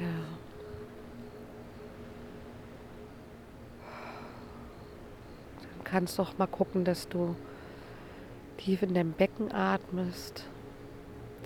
ja. 0.00 0.06
Dann 5.60 5.84
kannst 5.84 6.18
du 6.18 6.22
auch 6.22 6.38
mal 6.38 6.46
gucken, 6.46 6.84
dass 6.84 7.08
du 7.08 7.34
tief 8.60 8.82
in 8.82 8.94
deinem 8.94 9.12
Becken 9.12 9.52
atmest, 9.52 10.44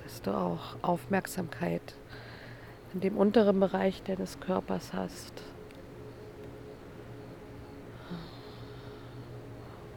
dass 0.03 0.21
du 0.23 0.33
auch 0.33 0.77
Aufmerksamkeit 0.83 1.95
in 2.93 3.01
dem 3.01 3.17
unteren 3.17 3.61
Bereich 3.61 4.03
deines 4.03 4.41
Körpers 4.41 4.93
hast. 4.93 5.43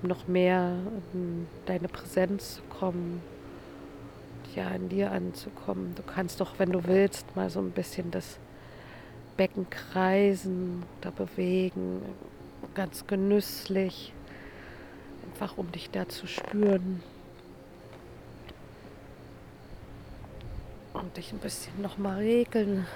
um 0.02 0.10
noch 0.10 0.28
mehr 0.28 0.78
in 1.14 1.48
deine 1.66 1.88
Präsenz 1.88 2.56
zu 2.56 2.62
kommen, 2.70 3.22
ja, 4.56 4.70
in 4.70 4.90
dir 4.90 5.12
anzukommen. 5.12 5.96
Du 5.96 6.04
kannst 6.04 6.40
doch, 6.40 6.60
wenn 6.60 6.72
du 6.72 6.86
willst, 6.86 7.36
mal 7.36 7.50
so 7.50 7.60
ein 7.60 7.72
bisschen 7.72 8.12
das 8.12 8.38
Becken 9.38 9.70
kreisen 9.70 10.84
oder 11.00 11.12
bewegen, 11.12 12.02
ganz 12.74 13.06
genüsslich, 13.08 14.14
einfach 15.39 15.56
um 15.58 15.72
dich 15.72 15.91
da 15.91 16.10
zu 16.10 16.25
spüren. 16.25 17.03
Und 20.94 21.15
dich 21.15 21.32
ein 21.32 21.38
bisschen 21.38 21.79
nochmal 21.79 22.17
regeln 22.17 22.88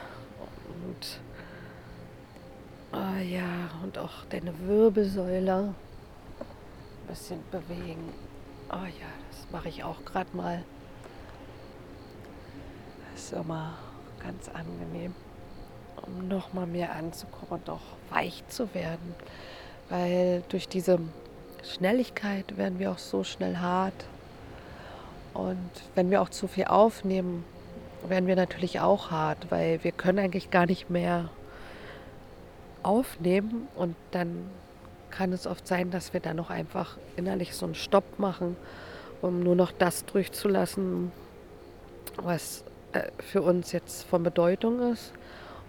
und 0.74 1.20
oh 2.94 3.22
ja, 3.22 3.70
und 3.84 4.00
auch 4.00 4.26
deine 4.32 4.58
Wirbelsäule 4.68 5.76
bisschen 7.08 7.44
bewegen. 7.52 8.12
Oh 8.72 8.86
ja, 8.86 9.12
das 9.30 9.52
mache 9.52 9.70
ich 9.70 9.84
auch 9.84 10.04
gerade 10.04 10.36
mal. 10.36 10.64
Das 13.14 13.26
ist 13.26 13.34
immer 13.34 13.78
ganz 14.20 14.50
angenehm, 14.50 15.14
um 16.08 16.28
noch 16.28 16.54
mal 16.54 16.66
mehr 16.66 16.96
anzukommen 16.96 17.62
und 17.62 17.70
auch 17.70 17.82
weich 18.10 18.44
zu 18.48 18.74
werden. 18.74 19.14
Weil 19.90 20.42
durch 20.50 20.68
diese 20.68 21.00
Schnelligkeit 21.64 22.58
werden 22.58 22.80
wir 22.80 22.92
auch 22.92 22.98
so 22.98 23.24
schnell 23.24 23.58
hart. 23.58 24.06
Und 25.34 25.70
wenn 25.96 26.10
wir 26.12 26.22
auch 26.22 26.30
zu 26.30 26.48
viel 26.48 26.66
aufnehmen, 26.66 27.46
werden 28.08 28.28
wir 28.28 28.36
natürlich 28.36 28.80
auch 28.80 29.12
hart, 29.12 29.50
weil 29.50 29.84
wir 29.84 29.92
können 29.92 30.20
eigentlich 30.20 30.50
gar 30.50 30.66
nicht 30.66 30.90
mehr 30.90 31.30
aufnehmen 32.84 33.68
und 33.76 33.96
dann 34.12 34.50
kann 35.12 35.34
es 35.34 35.46
oft 35.46 35.68
sein, 35.68 35.92
dass 35.92 36.14
wir 36.14 36.20
dann 36.20 36.38
noch 36.38 36.50
einfach 36.50 36.98
innerlich 37.16 37.54
so 37.54 37.66
einen 37.66 37.76
Stopp 37.76 38.18
machen, 38.18 38.56
um 39.22 39.42
nur 39.42 39.56
noch 39.56 39.72
das 39.72 40.06
durchzulassen, 40.06 41.12
was 42.18 42.64
äh, 42.94 43.04
für 43.20 43.42
uns 43.42 43.72
jetzt 43.72 44.04
von 44.06 44.24
Bedeutung 44.24 44.92
ist 44.92 45.12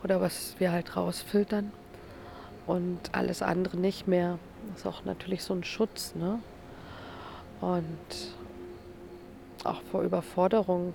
oder 0.02 0.20
was 0.20 0.54
wir 0.58 0.72
halt 0.72 0.96
rausfiltern 0.96 1.72
und 2.66 2.98
alles 3.12 3.42
andere 3.42 3.76
nicht 3.76 4.08
mehr. 4.08 4.38
Das 4.70 4.80
ist 4.80 4.86
auch 4.86 5.04
natürlich 5.04 5.42
so 5.42 5.54
ein 5.54 5.64
Schutz, 5.64 6.14
ne? 6.14 6.38
Und 7.60 7.86
auch 9.64 9.80
vor 9.90 10.02
Überforderung. 10.02 10.94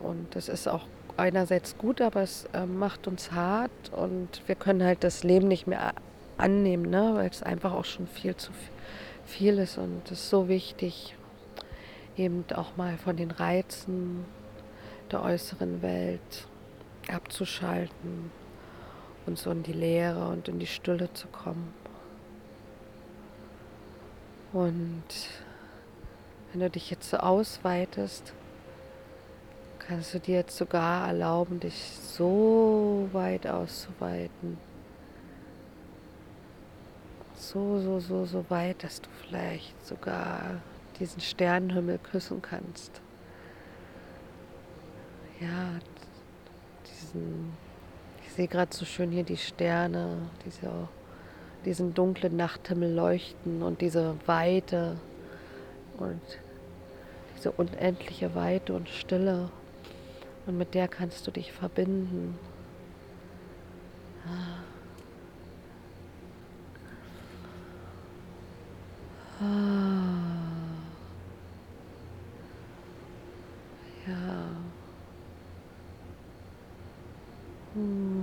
Und 0.00 0.26
das 0.34 0.48
ist 0.48 0.68
auch 0.68 0.86
einerseits 1.16 1.78
gut, 1.78 2.00
aber 2.00 2.22
es 2.22 2.46
äh, 2.52 2.66
macht 2.66 3.06
uns 3.06 3.32
hart 3.32 3.70
und 3.92 4.42
wir 4.46 4.54
können 4.54 4.82
halt 4.82 5.02
das 5.04 5.24
Leben 5.24 5.48
nicht 5.48 5.66
mehr 5.66 5.94
annehmen, 6.36 6.90
ne? 6.90 7.12
weil 7.14 7.30
es 7.30 7.42
einfach 7.42 7.72
auch 7.72 7.84
schon 7.84 8.06
viel 8.06 8.36
zu 8.36 8.52
viel 9.24 9.58
ist 9.58 9.78
und 9.78 10.02
es 10.06 10.20
ist 10.20 10.30
so 10.30 10.48
wichtig, 10.48 11.16
eben 12.16 12.44
auch 12.54 12.76
mal 12.76 12.96
von 12.98 13.16
den 13.16 13.30
Reizen 13.30 14.24
der 15.10 15.22
äußeren 15.22 15.82
Welt 15.82 16.46
abzuschalten 17.10 18.30
und 19.26 19.38
so 19.38 19.50
in 19.50 19.62
die 19.62 19.72
Leere 19.72 20.28
und 20.28 20.48
in 20.48 20.58
die 20.58 20.66
Stille 20.66 21.12
zu 21.12 21.26
kommen. 21.28 21.72
Und 24.52 25.04
wenn 26.52 26.60
du 26.60 26.70
dich 26.70 26.90
jetzt 26.90 27.10
so 27.10 27.18
ausweitest, 27.18 28.32
kannst 29.78 30.14
du 30.14 30.20
dir 30.20 30.36
jetzt 30.36 30.56
sogar 30.56 31.08
erlauben, 31.08 31.60
dich 31.60 31.74
so 32.02 33.08
weit 33.12 33.46
auszuweiten. 33.46 34.58
So, 37.34 37.80
so, 37.80 38.00
so, 38.00 38.24
so 38.24 38.44
weit, 38.48 38.82
dass 38.82 39.00
du 39.00 39.08
vielleicht 39.22 39.86
sogar 39.86 40.62
diesen 40.98 41.20
Sternenhimmel 41.20 41.98
küssen 41.98 42.40
kannst. 42.40 43.00
Ja, 45.40 45.78
diesen, 46.86 47.52
sehe 48.36 48.48
gerade 48.48 48.74
so 48.76 48.84
schön 48.84 49.10
hier 49.10 49.24
die 49.24 49.38
Sterne, 49.38 50.18
diese, 50.44 50.70
diesen 51.64 51.94
dunklen 51.94 52.36
Nachthimmel 52.36 52.92
leuchten 52.92 53.62
und 53.62 53.80
diese 53.80 54.16
Weite 54.26 54.98
und 55.96 56.20
diese 57.34 57.50
unendliche 57.52 58.34
Weite 58.34 58.74
und 58.74 58.90
Stille 58.90 59.48
und 60.46 60.58
mit 60.58 60.74
der 60.74 60.86
kannst 60.86 61.26
du 61.26 61.30
dich 61.30 61.50
verbinden. 61.50 62.38
Ah. 64.26 64.60
Ja. 74.06 74.46
Hm. 77.74 78.15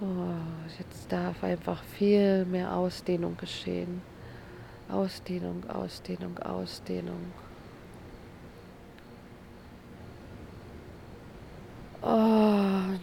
Oh, 0.00 0.76
jetzt 0.78 1.10
darf 1.10 1.42
einfach 1.42 1.82
viel 1.82 2.44
mehr 2.44 2.74
Ausdehnung 2.76 3.36
geschehen. 3.36 4.00
Ausdehnung, 4.88 5.68
Ausdehnung, 5.68 6.38
Ausdehnung. 6.38 7.32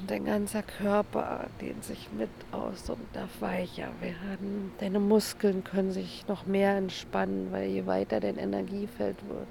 dein 0.08 0.26
ganzer 0.26 0.64
Körper 0.64 1.48
dehnt 1.62 1.84
sich 1.84 2.10
mit 2.18 2.30
aus 2.52 2.90
und 2.90 3.02
darf 3.14 3.42
weicher 3.42 3.90
werden. 4.00 4.72
Deine 4.80 5.00
Muskeln 5.00 5.64
können 5.64 5.92
sich 5.92 6.26
noch 6.28 6.46
mehr 6.46 6.78
entspannen, 6.78 7.52
weil 7.52 7.70
je 7.70 7.86
weiter 7.86 8.20
dein 8.20 8.38
Energiefeld 8.38 9.18
wird, 9.28 9.48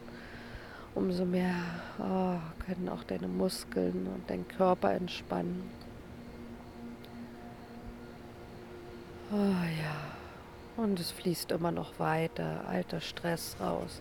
umso 0.94 1.24
mehr 1.24 1.54
oh, 1.98 2.38
können 2.64 2.88
auch 2.88 3.04
deine 3.04 3.28
Muskeln 3.28 4.06
und 4.14 4.28
dein 4.28 4.46
Körper 4.48 4.92
entspannen. 4.92 5.62
Oh 9.36 9.36
ja, 9.36 9.96
und 10.76 11.00
es 11.00 11.10
fließt 11.10 11.50
immer 11.50 11.72
noch 11.72 11.98
weiter, 11.98 12.68
alter 12.68 13.00
Stress 13.00 13.56
raus, 13.58 14.00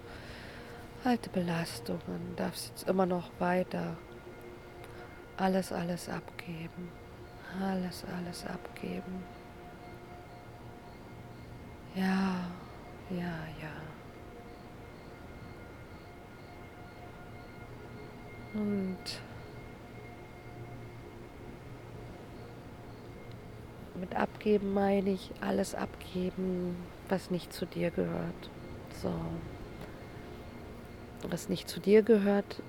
alte 1.03 1.31
Belastungen, 1.31 2.35
darfst 2.35 2.69
jetzt 2.69 2.87
immer 2.87 3.07
noch 3.07 3.31
weiter 3.39 3.97
alles, 5.37 5.71
alles 5.71 6.09
abgeben. 6.09 6.89
Alles, 7.59 8.03
alles 8.17 8.45
abgeben. 8.45 9.23
Ja, 11.95 12.35
ja, 13.09 13.47
ja. 13.61 13.73
Und 18.53 18.97
mit 23.99 24.15
abgeben 24.15 24.73
meine 24.73 25.11
ich 25.11 25.31
alles 25.41 25.75
abgeben, 25.75 26.75
was 27.09 27.31
nicht 27.31 27.53
zu 27.53 27.65
dir 27.65 27.91
gehört. 27.91 28.49
So. 29.01 29.11
Was 31.29 31.49
nicht 31.49 31.69
zu 31.69 31.79
dir 31.79 32.01
gehört 32.01 32.61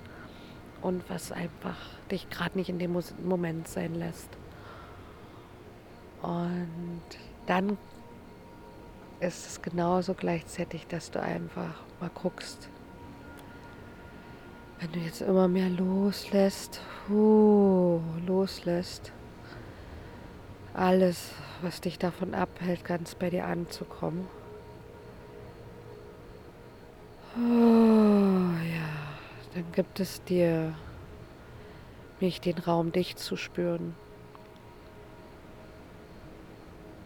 und 0.81 1.09
was 1.09 1.31
einfach 1.31 1.77
dich 2.11 2.29
gerade 2.29 2.57
nicht 2.57 2.69
in 2.69 2.79
dem 2.79 2.95
Moment 3.23 3.67
sein 3.67 3.95
lässt. 3.95 4.29
Und 6.21 7.01
dann 7.47 7.77
ist 9.19 9.47
es 9.47 9.61
genauso 9.61 10.13
gleichzeitig, 10.13 10.87
dass 10.87 11.11
du 11.11 11.21
einfach 11.21 11.81
mal 11.99 12.09
guckst, 12.13 12.69
wenn 14.79 14.91
du 14.91 14.99
jetzt 14.99 15.21
immer 15.21 15.47
mehr 15.47 15.69
loslässt, 15.69 16.81
uh, 17.09 17.99
loslässt, 18.25 19.11
alles, 20.75 21.31
was 21.61 21.81
dich 21.81 21.97
davon 21.97 22.33
abhält, 22.33 22.83
ganz 22.83 23.15
bei 23.15 23.29
dir 23.29 23.45
anzukommen. 23.45 24.27
Oh, 27.37 27.39
ja, 27.39 28.89
dann 29.53 29.71
gibt 29.71 29.99
es 29.99 30.23
dir 30.23 30.73
nicht 32.19 32.45
den 32.45 32.57
Raum, 32.57 32.91
dich 32.91 33.15
zu 33.15 33.35
spüren. 33.35 33.95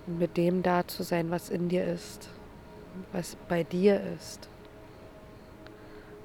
Und 0.08 0.20
mit 0.20 0.38
dem 0.38 0.64
da 0.64 0.88
zu 0.88 1.04
sein, 1.04 1.30
was 1.32 1.50
in 1.50 1.70
dir 1.70 1.86
ist, 1.86 2.30
was 3.12 3.38
bei 3.48 3.64
dir 3.64 4.02
ist, 4.18 4.50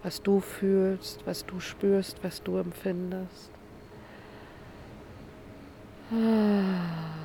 was 0.02 0.22
du 0.22 0.40
fühlst, 0.40 1.26
was 1.26 1.44
du 1.46 1.60
spürst, 1.60 2.22
was 2.22 2.42
du 2.42 2.56
empfindest. 2.56 3.50
Ah. 6.10 7.23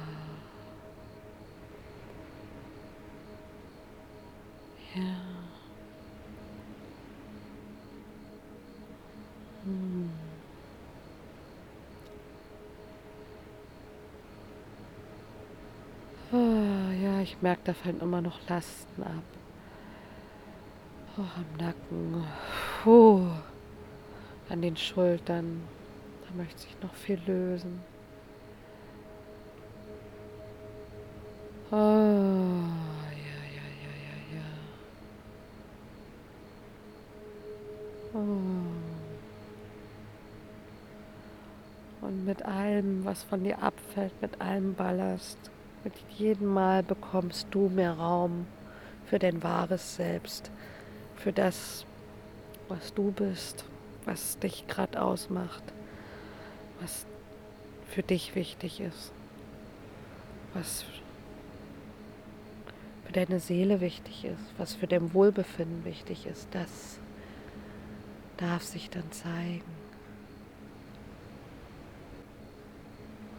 Hm. 9.64 10.10
Ah, 16.32 16.92
ja, 17.02 17.22
ich 17.22 17.42
merke, 17.42 17.62
da 17.66 17.74
fallen 17.74 18.00
immer 18.02 18.22
noch 18.22 18.40
Lasten 18.48 19.04
ab. 19.04 19.24
Oh, 21.18 21.22
am 21.22 21.58
Nacken. 21.58 22.24
Puh. 22.84 23.28
An 24.50 24.62
den 24.62 24.78
Schultern. 24.78 25.62
Da 26.26 26.36
möchte 26.36 26.62
sich 26.62 26.76
noch 26.82 26.94
viel 26.94 27.20
lösen. 27.26 27.82
Allem, 42.80 43.06
was 43.06 43.24
von 43.24 43.44
dir 43.44 43.62
abfällt, 43.62 44.14
mit 44.22 44.40
allem 44.40 44.74
Ballast, 44.74 45.38
mit 45.84 45.94
jedem 46.18 46.48
Mal 46.48 46.84
bekommst 46.84 47.48
du 47.52 47.70
mehr 47.70 47.94
Raum 47.94 48.48
für 49.06 49.20
dein 49.20 49.44
wahres 49.44 49.96
Selbst, 49.96 50.52
für 51.18 51.34
das, 51.34 51.86
was 52.68 52.94
du 52.94 53.12
bist, 53.12 53.66
was 54.06 54.40
dich 54.40 54.68
gerade 54.68 55.02
ausmacht, 55.02 55.64
was 56.80 57.06
für 57.90 58.04
dich 58.04 58.36
wichtig 58.36 58.80
ist, 58.80 59.12
was 60.54 60.86
für 63.06 63.14
deine 63.14 63.40
Seele 63.40 63.82
wichtig 63.82 64.26
ist, 64.26 64.54
was 64.58 64.76
für 64.76 64.88
dein 64.88 65.14
Wohlbefinden 65.14 65.84
wichtig 65.84 66.28
ist, 66.28 66.48
das 66.52 67.00
darf 68.38 68.64
sich 68.64 68.90
dann 68.90 69.12
zeigen. 69.12 69.80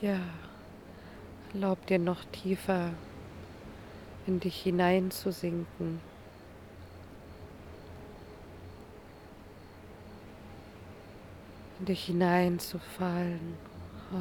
Ja, 0.00 0.16
erlaub 1.52 1.86
dir 1.86 1.98
noch 1.98 2.24
tiefer 2.32 2.92
in 4.26 4.40
dich 4.40 4.62
hineinzusinken. 4.62 6.00
In 11.78 11.86
dich 11.86 12.04
hineinzufallen. 12.04 13.54
Oh. 14.12 14.16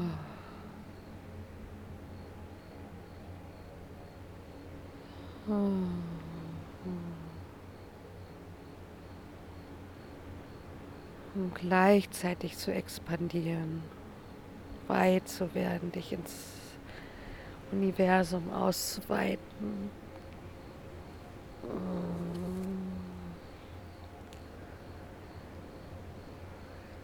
Gleichzeitig 11.56 12.58
zu 12.58 12.72
expandieren 12.74 13.82
weit 14.90 15.30
zu 15.30 15.54
werden, 15.54 15.92
dich 15.92 16.12
ins 16.12 16.59
Universum 17.72 18.52
auszuweiten. 18.52 19.90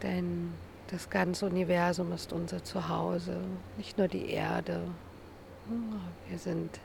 Denn 0.02 0.52
das 0.88 1.10
ganze 1.10 1.46
Universum 1.46 2.12
ist 2.12 2.32
unser 2.32 2.62
Zuhause, 2.62 3.40
nicht 3.76 3.98
nur 3.98 4.08
die 4.08 4.30
Erde. 4.30 4.80
Wir 6.28 6.38
sind 6.38 6.78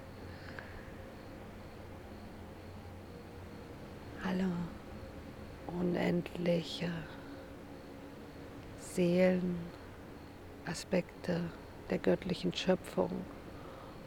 alle 4.26 4.48
unendliche 5.68 6.92
Seelen 8.80 9.58
Aspekte 10.66 11.42
der 11.90 11.98
göttlichen 11.98 12.54
Schöpfung, 12.54 13.12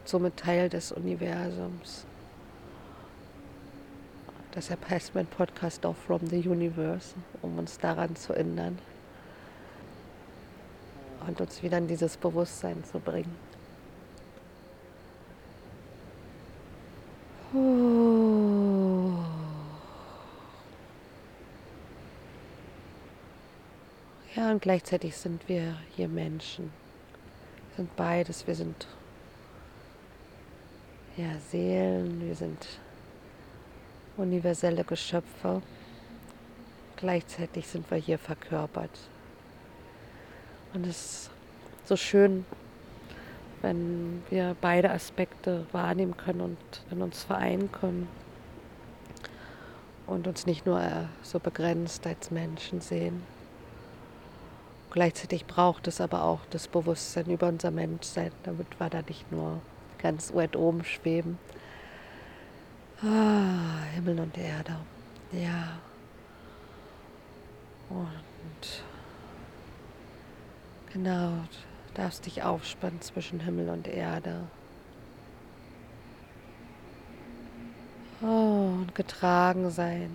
somit 0.05 0.37
Teil 0.37 0.69
des 0.69 0.91
Universums. 0.91 2.05
Deshalb 4.55 4.89
heißt 4.89 5.13
mein 5.13 5.25
Podcast 5.25 5.85
auch 5.85 5.95
From 5.95 6.25
the 6.27 6.47
Universe, 6.47 7.13
um 7.41 7.57
uns 7.59 7.77
daran 7.77 8.15
zu 8.15 8.33
erinnern 8.33 8.79
und 11.27 11.41
uns 11.41 11.61
wieder 11.61 11.77
in 11.77 11.87
dieses 11.87 12.15
Bewusstsein 12.15 12.83
zu 12.85 12.99
bringen. 12.99 13.35
Ja, 24.35 24.51
und 24.51 24.61
gleichzeitig 24.61 25.15
sind 25.17 25.47
wir 25.47 25.77
hier 25.95 26.07
Menschen. 26.07 26.65
Wir 27.69 27.77
sind 27.77 27.95
beides. 27.95 28.45
Wir 28.47 28.55
sind 28.55 28.87
ja, 31.17 31.29
Seelen, 31.49 32.19
wir 32.27 32.35
sind 32.35 32.67
universelle 34.17 34.83
Geschöpfe. 34.83 35.61
Gleichzeitig 36.97 37.67
sind 37.67 37.89
wir 37.89 37.97
hier 37.97 38.17
verkörpert. 38.17 38.91
Und 40.73 40.85
es 40.85 40.89
ist 40.89 41.29
so 41.85 41.95
schön, 41.95 42.45
wenn 43.61 44.23
wir 44.29 44.57
beide 44.59 44.91
Aspekte 44.91 45.65
wahrnehmen 45.71 46.17
können 46.17 46.41
und 46.41 46.57
in 46.91 47.01
uns 47.01 47.23
vereinen 47.23 47.71
können 47.71 48.09
und 50.07 50.27
uns 50.27 50.45
nicht 50.45 50.65
nur 50.65 51.07
so 51.23 51.39
begrenzt 51.39 52.05
als 52.05 52.29
Menschen 52.29 52.81
sehen. 52.81 53.23
Gleichzeitig 54.91 55.45
braucht 55.45 55.87
es 55.87 56.01
aber 56.01 56.23
auch 56.23 56.41
das 56.49 56.67
Bewusstsein 56.67 57.27
über 57.27 57.47
unser 57.47 57.71
Menschsein, 57.71 58.31
damit 58.43 58.79
wir 58.79 58.89
da 58.89 59.01
nicht 59.01 59.31
nur 59.31 59.61
ganz 60.05 60.35
weit 60.35 60.55
oben 60.55 60.83
schweben. 60.83 61.39
Ah, 63.01 63.85
Himmel 63.95 64.19
und 64.19 64.37
Erde. 64.37 64.75
Ja. 65.31 65.79
Und 67.89 68.83
genau, 70.93 71.31
darfst 71.95 72.27
dich 72.27 72.43
aufspannen 72.43 73.01
zwischen 73.01 73.39
Himmel 73.39 73.67
und 73.69 73.87
Erde. 73.87 74.43
Oh, 78.21 78.75
und 78.77 78.93
getragen 78.93 79.71
sein 79.71 80.11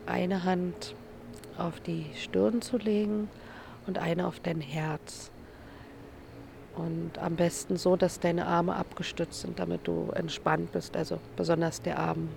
eine 0.06 0.46
Hand 0.46 0.96
auf 1.58 1.82
die 1.82 2.06
Stirn 2.16 2.62
zu 2.62 2.78
legen 2.78 3.30
und 3.86 3.98
eine 3.98 4.28
auf 4.28 4.40
dein 4.40 4.62
Herz. 4.62 5.30
Und 6.78 7.20
am 7.20 7.36
besten 7.36 7.76
so, 7.76 7.98
dass 7.98 8.22
deine 8.22 8.46
Arme 8.46 8.78
abgestützt 8.78 9.42
sind, 9.42 9.60
damit 9.60 9.86
du 9.86 10.12
entspannt 10.16 10.72
bist. 10.72 10.96
Also 10.96 11.20
besonders 11.36 11.82
der 11.82 12.00
Arm, 12.00 12.30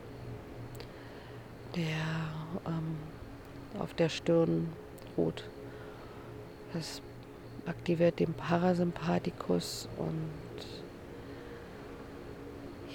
der 1.77 1.85
ähm, 2.67 2.97
auf 3.79 3.95
der 3.95 4.09
Stirn 4.09 4.73
ruht. 5.21 5.45
Das 6.73 7.03
aktiviert 7.67 8.19
den 8.21 8.33
Parasympathikus 8.33 9.89
und 9.99 10.31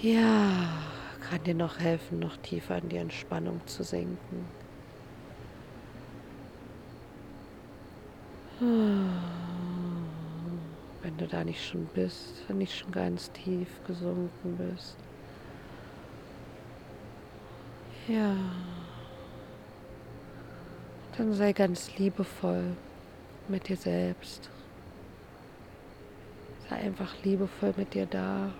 ja, 0.02 0.68
kann 1.28 1.42
dir 1.44 1.54
noch 1.54 1.78
helfen, 1.78 2.18
noch 2.18 2.36
tiefer 2.38 2.78
in 2.78 2.88
die 2.88 2.96
Entspannung 2.96 3.60
zu 3.66 3.82
sinken. 3.82 4.46
Wenn 11.02 11.16
du 11.18 11.26
da 11.26 11.44
nicht 11.44 11.64
schon 11.64 11.86
bist, 11.94 12.42
wenn 12.48 12.58
nicht 12.58 12.76
schon 12.76 12.90
ganz 12.90 13.30
tief 13.32 13.68
gesunken 13.86 14.56
bist. 14.56 14.96
Ja. 18.08 18.34
Dann 21.16 21.32
sei 21.32 21.54
ganz 21.54 21.96
liebevoll 21.96 22.76
mit 23.48 23.68
dir 23.68 23.76
selbst. 23.76 24.50
Sei 26.68 26.76
einfach 26.76 27.14
liebevoll 27.24 27.72
mit 27.78 27.94
dir 27.94 28.04
da. 28.04 28.52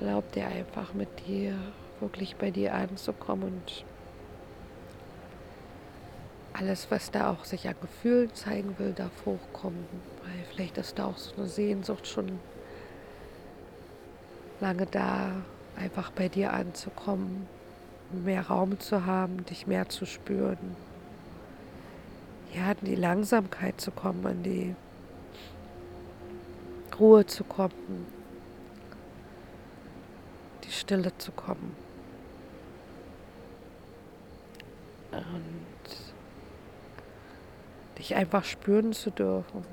Erlaub 0.00 0.30
dir 0.32 0.46
einfach 0.46 0.94
mit 0.94 1.08
dir 1.26 1.58
wirklich 1.98 2.36
bei 2.36 2.52
dir 2.52 2.72
anzukommen 2.72 3.42
und 3.42 3.84
alles, 6.58 6.90
was 6.90 7.10
da 7.10 7.30
auch 7.30 7.44
sich 7.44 7.68
an 7.68 7.74
Gefühlen 7.80 8.34
zeigen 8.34 8.78
will, 8.78 8.92
darf 8.92 9.12
hochkommen. 9.24 9.86
Weil 10.22 10.44
vielleicht 10.50 10.76
ist 10.78 10.98
da 10.98 11.06
auch 11.06 11.16
so 11.16 11.34
eine 11.36 11.46
Sehnsucht 11.46 12.06
schon 12.06 12.40
lange 14.60 14.86
da, 14.86 15.30
einfach 15.76 16.10
bei 16.10 16.28
dir 16.28 16.52
anzukommen, 16.52 17.46
mehr 18.10 18.48
Raum 18.48 18.80
zu 18.80 19.06
haben, 19.06 19.44
dich 19.46 19.66
mehr 19.66 19.88
zu 19.88 20.04
spüren. 20.04 20.76
Ja, 22.54 22.72
in 22.72 22.86
die 22.86 22.96
Langsamkeit 22.96 23.80
zu 23.80 23.90
kommen, 23.92 24.26
in 24.26 24.42
die 24.42 24.74
Ruhe 26.98 27.24
zu 27.26 27.44
kommen, 27.44 28.06
die 30.64 30.72
Stille 30.72 31.16
zu 31.18 31.30
kommen. 31.30 31.76
Und 35.12 35.77
dich 38.08 38.16
einfach 38.16 38.44
spüren 38.44 38.92
zu 38.92 39.10
dürfen. 39.10 39.64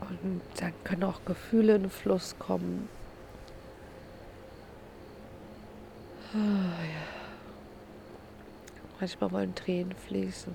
Und 0.00 0.40
dann 0.56 0.72
können 0.84 1.04
auch 1.04 1.24
Gefühle 1.24 1.76
in 1.76 1.82
den 1.82 1.90
Fluss 1.90 2.36
kommen. 2.38 2.88
Oh, 6.34 6.38
ja. 6.38 7.02
Manchmal 9.00 9.32
wollen 9.32 9.54
Tränen 9.54 9.94
fließen. 9.94 10.54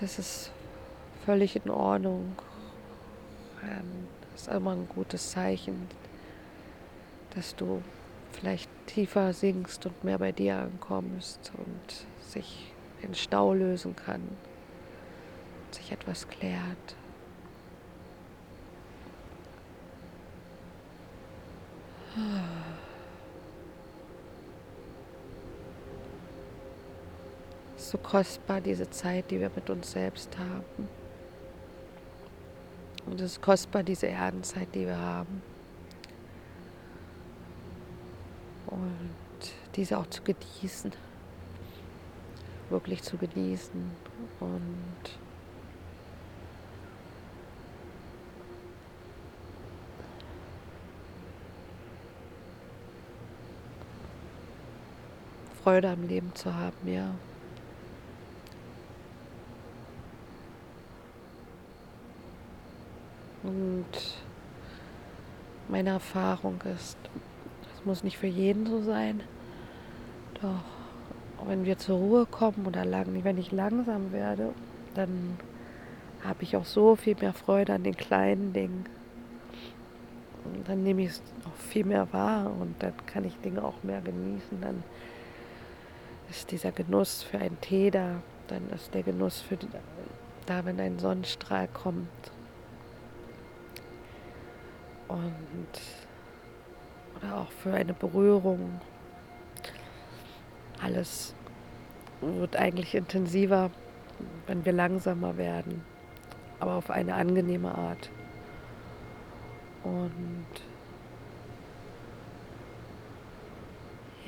Das 0.00 0.18
ist 0.18 0.50
völlig 1.24 1.54
in 1.56 1.70
Ordnung. 1.70 2.36
Ähm, 3.62 4.08
das 4.32 4.42
ist 4.42 4.48
immer 4.48 4.72
ein 4.72 4.88
gutes 4.88 5.32
Zeichen 5.32 5.88
dass 7.38 7.54
du 7.54 7.80
vielleicht 8.32 8.68
tiefer 8.88 9.32
sinkst 9.32 9.86
und 9.86 10.02
mehr 10.02 10.18
bei 10.18 10.32
dir 10.32 10.56
ankommst 10.56 11.52
und 11.56 12.06
sich 12.20 12.72
den 13.00 13.14
Stau 13.14 13.54
lösen 13.54 13.94
kann, 13.94 14.22
sich 15.70 15.92
etwas 15.92 16.28
klärt. 16.28 16.96
so 27.76 27.96
kostbar 27.98 28.60
diese 28.60 28.90
Zeit, 28.90 29.30
die 29.30 29.38
wir 29.38 29.50
mit 29.54 29.70
uns 29.70 29.92
selbst 29.92 30.36
haben. 30.36 30.88
Und 33.06 33.20
es 33.20 33.32
ist 33.32 33.40
kostbar 33.40 33.84
diese 33.84 34.08
Erdenzeit, 34.08 34.74
die 34.74 34.84
wir 34.84 34.98
haben. 34.98 35.40
Und 38.68 39.52
diese 39.76 39.98
auch 39.98 40.06
zu 40.06 40.22
genießen, 40.22 40.92
wirklich 42.70 43.02
zu 43.02 43.16
genießen 43.16 43.90
und 44.40 45.18
Freude 55.62 55.90
am 55.90 56.06
Leben 56.06 56.34
zu 56.34 56.54
haben, 56.54 56.86
ja. 56.86 57.14
Und 63.42 63.84
meine 65.68 65.90
Erfahrung 65.90 66.60
ist, 66.62 66.96
das 67.78 67.86
muss 67.86 68.02
nicht 68.02 68.18
für 68.18 68.26
jeden 68.26 68.66
so 68.66 68.82
sein. 68.82 69.20
Doch 70.42 71.46
wenn 71.46 71.64
wir 71.64 71.78
zur 71.78 71.98
Ruhe 71.98 72.26
kommen 72.26 72.66
oder 72.66 72.84
lang, 72.84 73.22
wenn 73.22 73.38
ich 73.38 73.52
langsam 73.52 74.10
werde, 74.10 74.52
dann 74.94 75.38
habe 76.24 76.42
ich 76.42 76.56
auch 76.56 76.64
so 76.64 76.96
viel 76.96 77.14
mehr 77.20 77.32
Freude 77.32 77.74
an 77.74 77.84
den 77.84 77.96
kleinen 77.96 78.52
Dingen. 78.52 78.84
Und 80.44 80.68
dann 80.68 80.82
nehme 80.82 81.02
ich 81.02 81.10
es 81.10 81.22
auch 81.44 81.56
viel 81.56 81.84
mehr 81.84 82.12
wahr 82.12 82.50
und 82.60 82.74
dann 82.80 82.94
kann 83.06 83.24
ich 83.24 83.36
Dinge 83.38 83.62
auch 83.62 83.80
mehr 83.84 84.00
genießen. 84.00 84.60
Dann 84.60 84.82
ist 86.30 86.50
dieser 86.50 86.72
Genuss 86.72 87.22
für 87.22 87.38
einen 87.38 87.60
Tee 87.60 87.92
da, 87.92 88.22
dann 88.48 88.68
ist 88.70 88.92
der 88.92 89.04
Genuss 89.04 89.40
für 89.40 89.56
die, 89.56 89.68
da, 90.46 90.64
wenn 90.64 90.80
ein 90.80 90.98
Sonnenstrahl 90.98 91.68
kommt. 91.68 92.08
Und 95.06 96.07
oder 97.18 97.38
auch 97.38 97.50
für 97.50 97.72
eine 97.72 97.94
Berührung. 97.94 98.80
Alles 100.82 101.34
wird 102.20 102.56
eigentlich 102.56 102.94
intensiver, 102.94 103.70
wenn 104.46 104.64
wir 104.64 104.72
langsamer 104.72 105.36
werden, 105.36 105.82
aber 106.60 106.74
auf 106.74 106.90
eine 106.90 107.14
angenehme 107.14 107.74
Art. 107.74 108.10
Und 109.84 110.46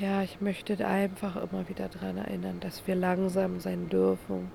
Ja, 0.01 0.23
ich 0.23 0.41
möchte 0.41 0.87
einfach 0.87 1.37
immer 1.37 1.69
wieder 1.69 1.91
daran 1.91 2.17
erinnern, 2.17 2.59
dass 2.59 2.87
wir 2.87 2.95
langsam 2.95 3.61
sein 3.61 3.91
dürfen, 3.91 4.51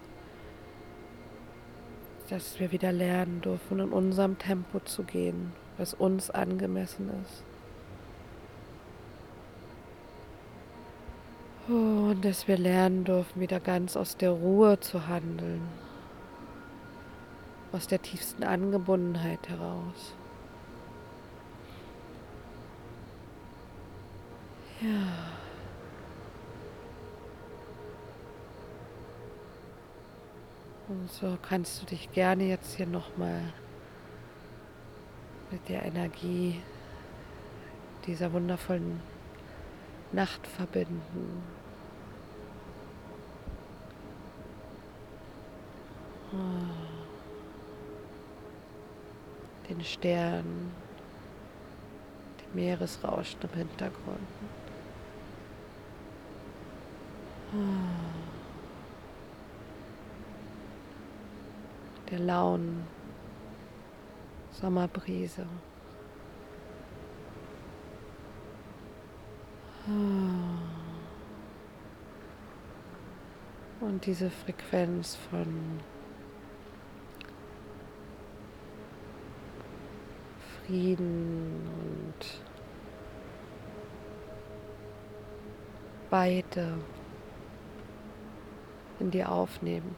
dass 2.31 2.59
wir 2.59 2.71
wieder 2.71 2.91
lernen 2.91 3.41
dürfen, 3.41 3.79
in 3.79 3.91
unserem 3.91 4.39
Tempo 4.39 4.79
zu 4.79 5.03
gehen, 5.03 5.53
was 5.77 5.93
uns 5.93 6.31
angemessen 6.31 7.11
ist. 7.21 7.43
Und 11.67 12.23
dass 12.23 12.47
wir 12.47 12.57
lernen 12.57 13.05
dürfen, 13.05 13.41
wieder 13.41 13.59
ganz 13.59 13.97
aus 13.97 14.17
der 14.17 14.29
Ruhe 14.29 14.79
zu 14.79 15.07
handeln, 15.07 15.67
aus 17.71 17.87
der 17.87 18.01
tiefsten 18.01 18.43
Angebundenheit 18.43 19.49
heraus. 19.49 20.13
Ja. 24.81 25.35
Und 30.87 31.11
so 31.11 31.35
kannst 31.41 31.81
du 31.81 31.87
dich 31.87 32.11
gerne 32.11 32.43
jetzt 32.43 32.75
hier 32.75 32.85
nochmal 32.85 33.41
mit 35.49 35.67
der 35.67 35.83
Energie 35.83 36.61
dieser 38.05 38.31
wundervollen 38.33 38.99
Nacht 40.11 40.45
verbinden. 40.45 41.54
Den 49.69 49.83
Sternen, 49.83 50.71
dem 52.39 52.53
Meeresrauschen 52.53 53.39
im 53.41 53.57
Hintergrund. 53.57 54.19
Der 62.11 62.19
lauen 62.19 62.85
Sommerbrise. 64.51 65.47
Und 73.79 74.05
diese 74.05 74.29
Frequenz 74.29 75.15
von 75.29 75.79
Frieden 80.65 81.61
und 81.79 82.41
Weite 86.09 86.77
in 88.99 89.11
dir 89.11 89.31
aufnehmen. 89.31 89.95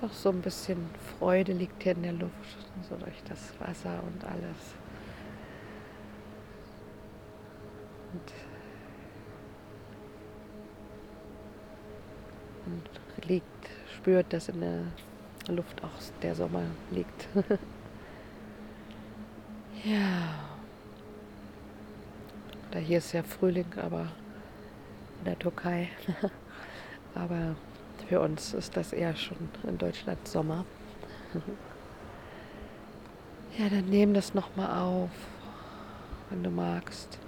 Doch 0.00 0.12
so 0.12 0.28
ein 0.28 0.42
bisschen 0.42 0.90
Freude 1.18 1.52
liegt 1.52 1.82
hier 1.82 1.92
in 1.92 2.02
der 2.02 2.12
Luft, 2.12 2.32
so 2.88 2.96
durch 2.96 3.22
das 3.28 3.58
Wasser 3.60 4.02
und 4.06 4.24
alles. 4.24 4.74
Spürt, 14.06 14.32
dass 14.32 14.48
in 14.48 14.60
der 14.60 14.84
Luft 15.52 15.82
auch 15.82 15.90
der 16.22 16.36
Sommer 16.36 16.62
liegt. 16.92 17.28
Ja. 19.84 20.34
Da 22.72 22.80
hier 22.80 22.98
ist 22.98 23.12
ja 23.12 23.22
Frühling, 23.22 23.72
aber 23.76 24.08
in 25.20 25.26
der 25.26 25.38
Türkei. 25.38 25.90
aber 27.14 27.54
für 28.08 28.20
uns 28.20 28.52
ist 28.52 28.76
das 28.76 28.92
eher 28.92 29.14
schon 29.14 29.36
in 29.62 29.78
Deutschland 29.78 30.26
Sommer. 30.26 30.64
ja, 33.58 33.68
dann 33.68 33.88
nehm 33.88 34.12
das 34.12 34.34
nochmal 34.34 34.76
auf, 34.76 35.10
wenn 36.30 36.42
du 36.42 36.50
magst. 36.50 37.20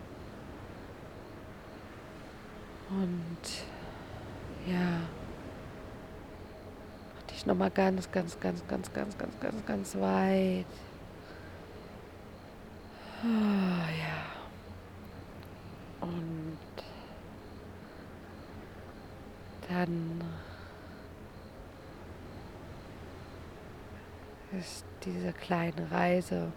Und 2.91 3.53
ja, 4.67 5.03
nochmal 7.49 7.71
ganz, 7.71 8.13
ganz, 8.13 8.39
ganz, 8.39 8.63
ganz, 8.69 8.93
ganz, 8.93 9.17
ganz, 9.19 9.41
ganz, 9.41 9.67
ganz 9.67 9.97
weit. 9.97 10.67
Oh, 13.25 13.89
ja. 13.99 14.23
Und 16.03 16.59
dann 19.69 20.23
ist 24.59 24.85
diese 25.05 25.33
kleine 25.33 25.91
Reise 25.91 26.53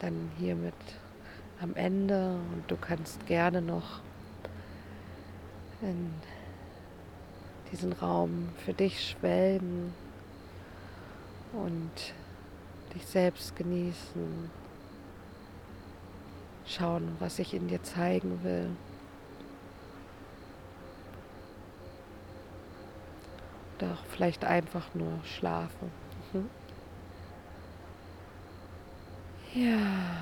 dann 0.00 0.30
hiermit 0.38 0.74
am 1.60 1.76
Ende 1.76 2.38
und 2.52 2.64
du 2.68 2.76
kannst 2.76 3.26
gerne 3.26 3.60
noch 3.60 4.00
in 5.82 6.14
diesen 7.70 7.92
Raum 7.92 8.48
für 8.64 8.72
dich 8.72 9.10
schwelgen 9.10 9.92
und 11.54 11.90
dich 12.94 13.06
selbst 13.06 13.56
genießen 13.56 14.50
schauen, 16.66 17.16
was 17.18 17.38
ich 17.38 17.54
in 17.54 17.68
dir 17.68 17.82
zeigen 17.82 18.42
will. 18.42 18.70
Oder 23.78 23.92
auch 23.92 24.04
vielleicht 24.10 24.44
einfach 24.44 24.94
nur 24.94 25.20
schlafen. 25.24 25.90
Mhm. 26.32 26.50
Ja. 29.54 30.16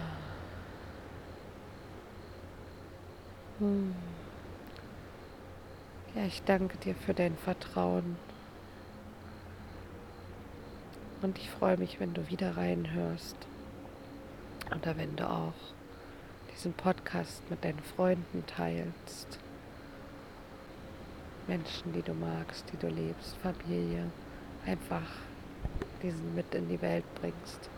Hm. 3.58 3.94
Ja, 6.14 6.24
ich 6.26 6.42
danke 6.42 6.76
dir 6.78 6.94
für 6.94 7.14
dein 7.14 7.36
Vertrauen. 7.36 8.16
Und 11.22 11.38
ich 11.38 11.48
freue 11.48 11.76
mich, 11.76 12.00
wenn 12.00 12.14
du 12.14 12.28
wieder 12.28 12.56
reinhörst. 12.56 13.36
Oder 14.74 14.96
wenn 14.96 15.14
du 15.14 15.28
auch 15.28 15.54
diesen 16.52 16.72
Podcast 16.72 17.48
mit 17.48 17.64
deinen 17.64 17.78
Freunden 17.78 18.44
teilst. 18.46 19.38
Menschen, 21.46 21.92
die 21.92 22.02
du 22.02 22.12
magst, 22.12 22.64
die 22.72 22.76
du 22.76 22.88
liebst, 22.88 23.36
Familie, 23.36 24.10
einfach 24.66 25.08
diesen 26.02 26.34
mit 26.34 26.52
in 26.54 26.68
die 26.68 26.80
Welt 26.82 27.04
bringst. 27.20 27.70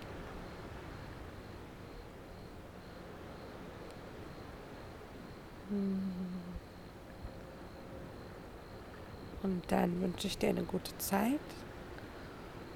Und 9.42 9.62
dann 9.68 10.00
wünsche 10.00 10.26
ich 10.26 10.38
dir 10.38 10.50
eine 10.50 10.62
gute 10.62 10.96
Zeit 10.98 11.40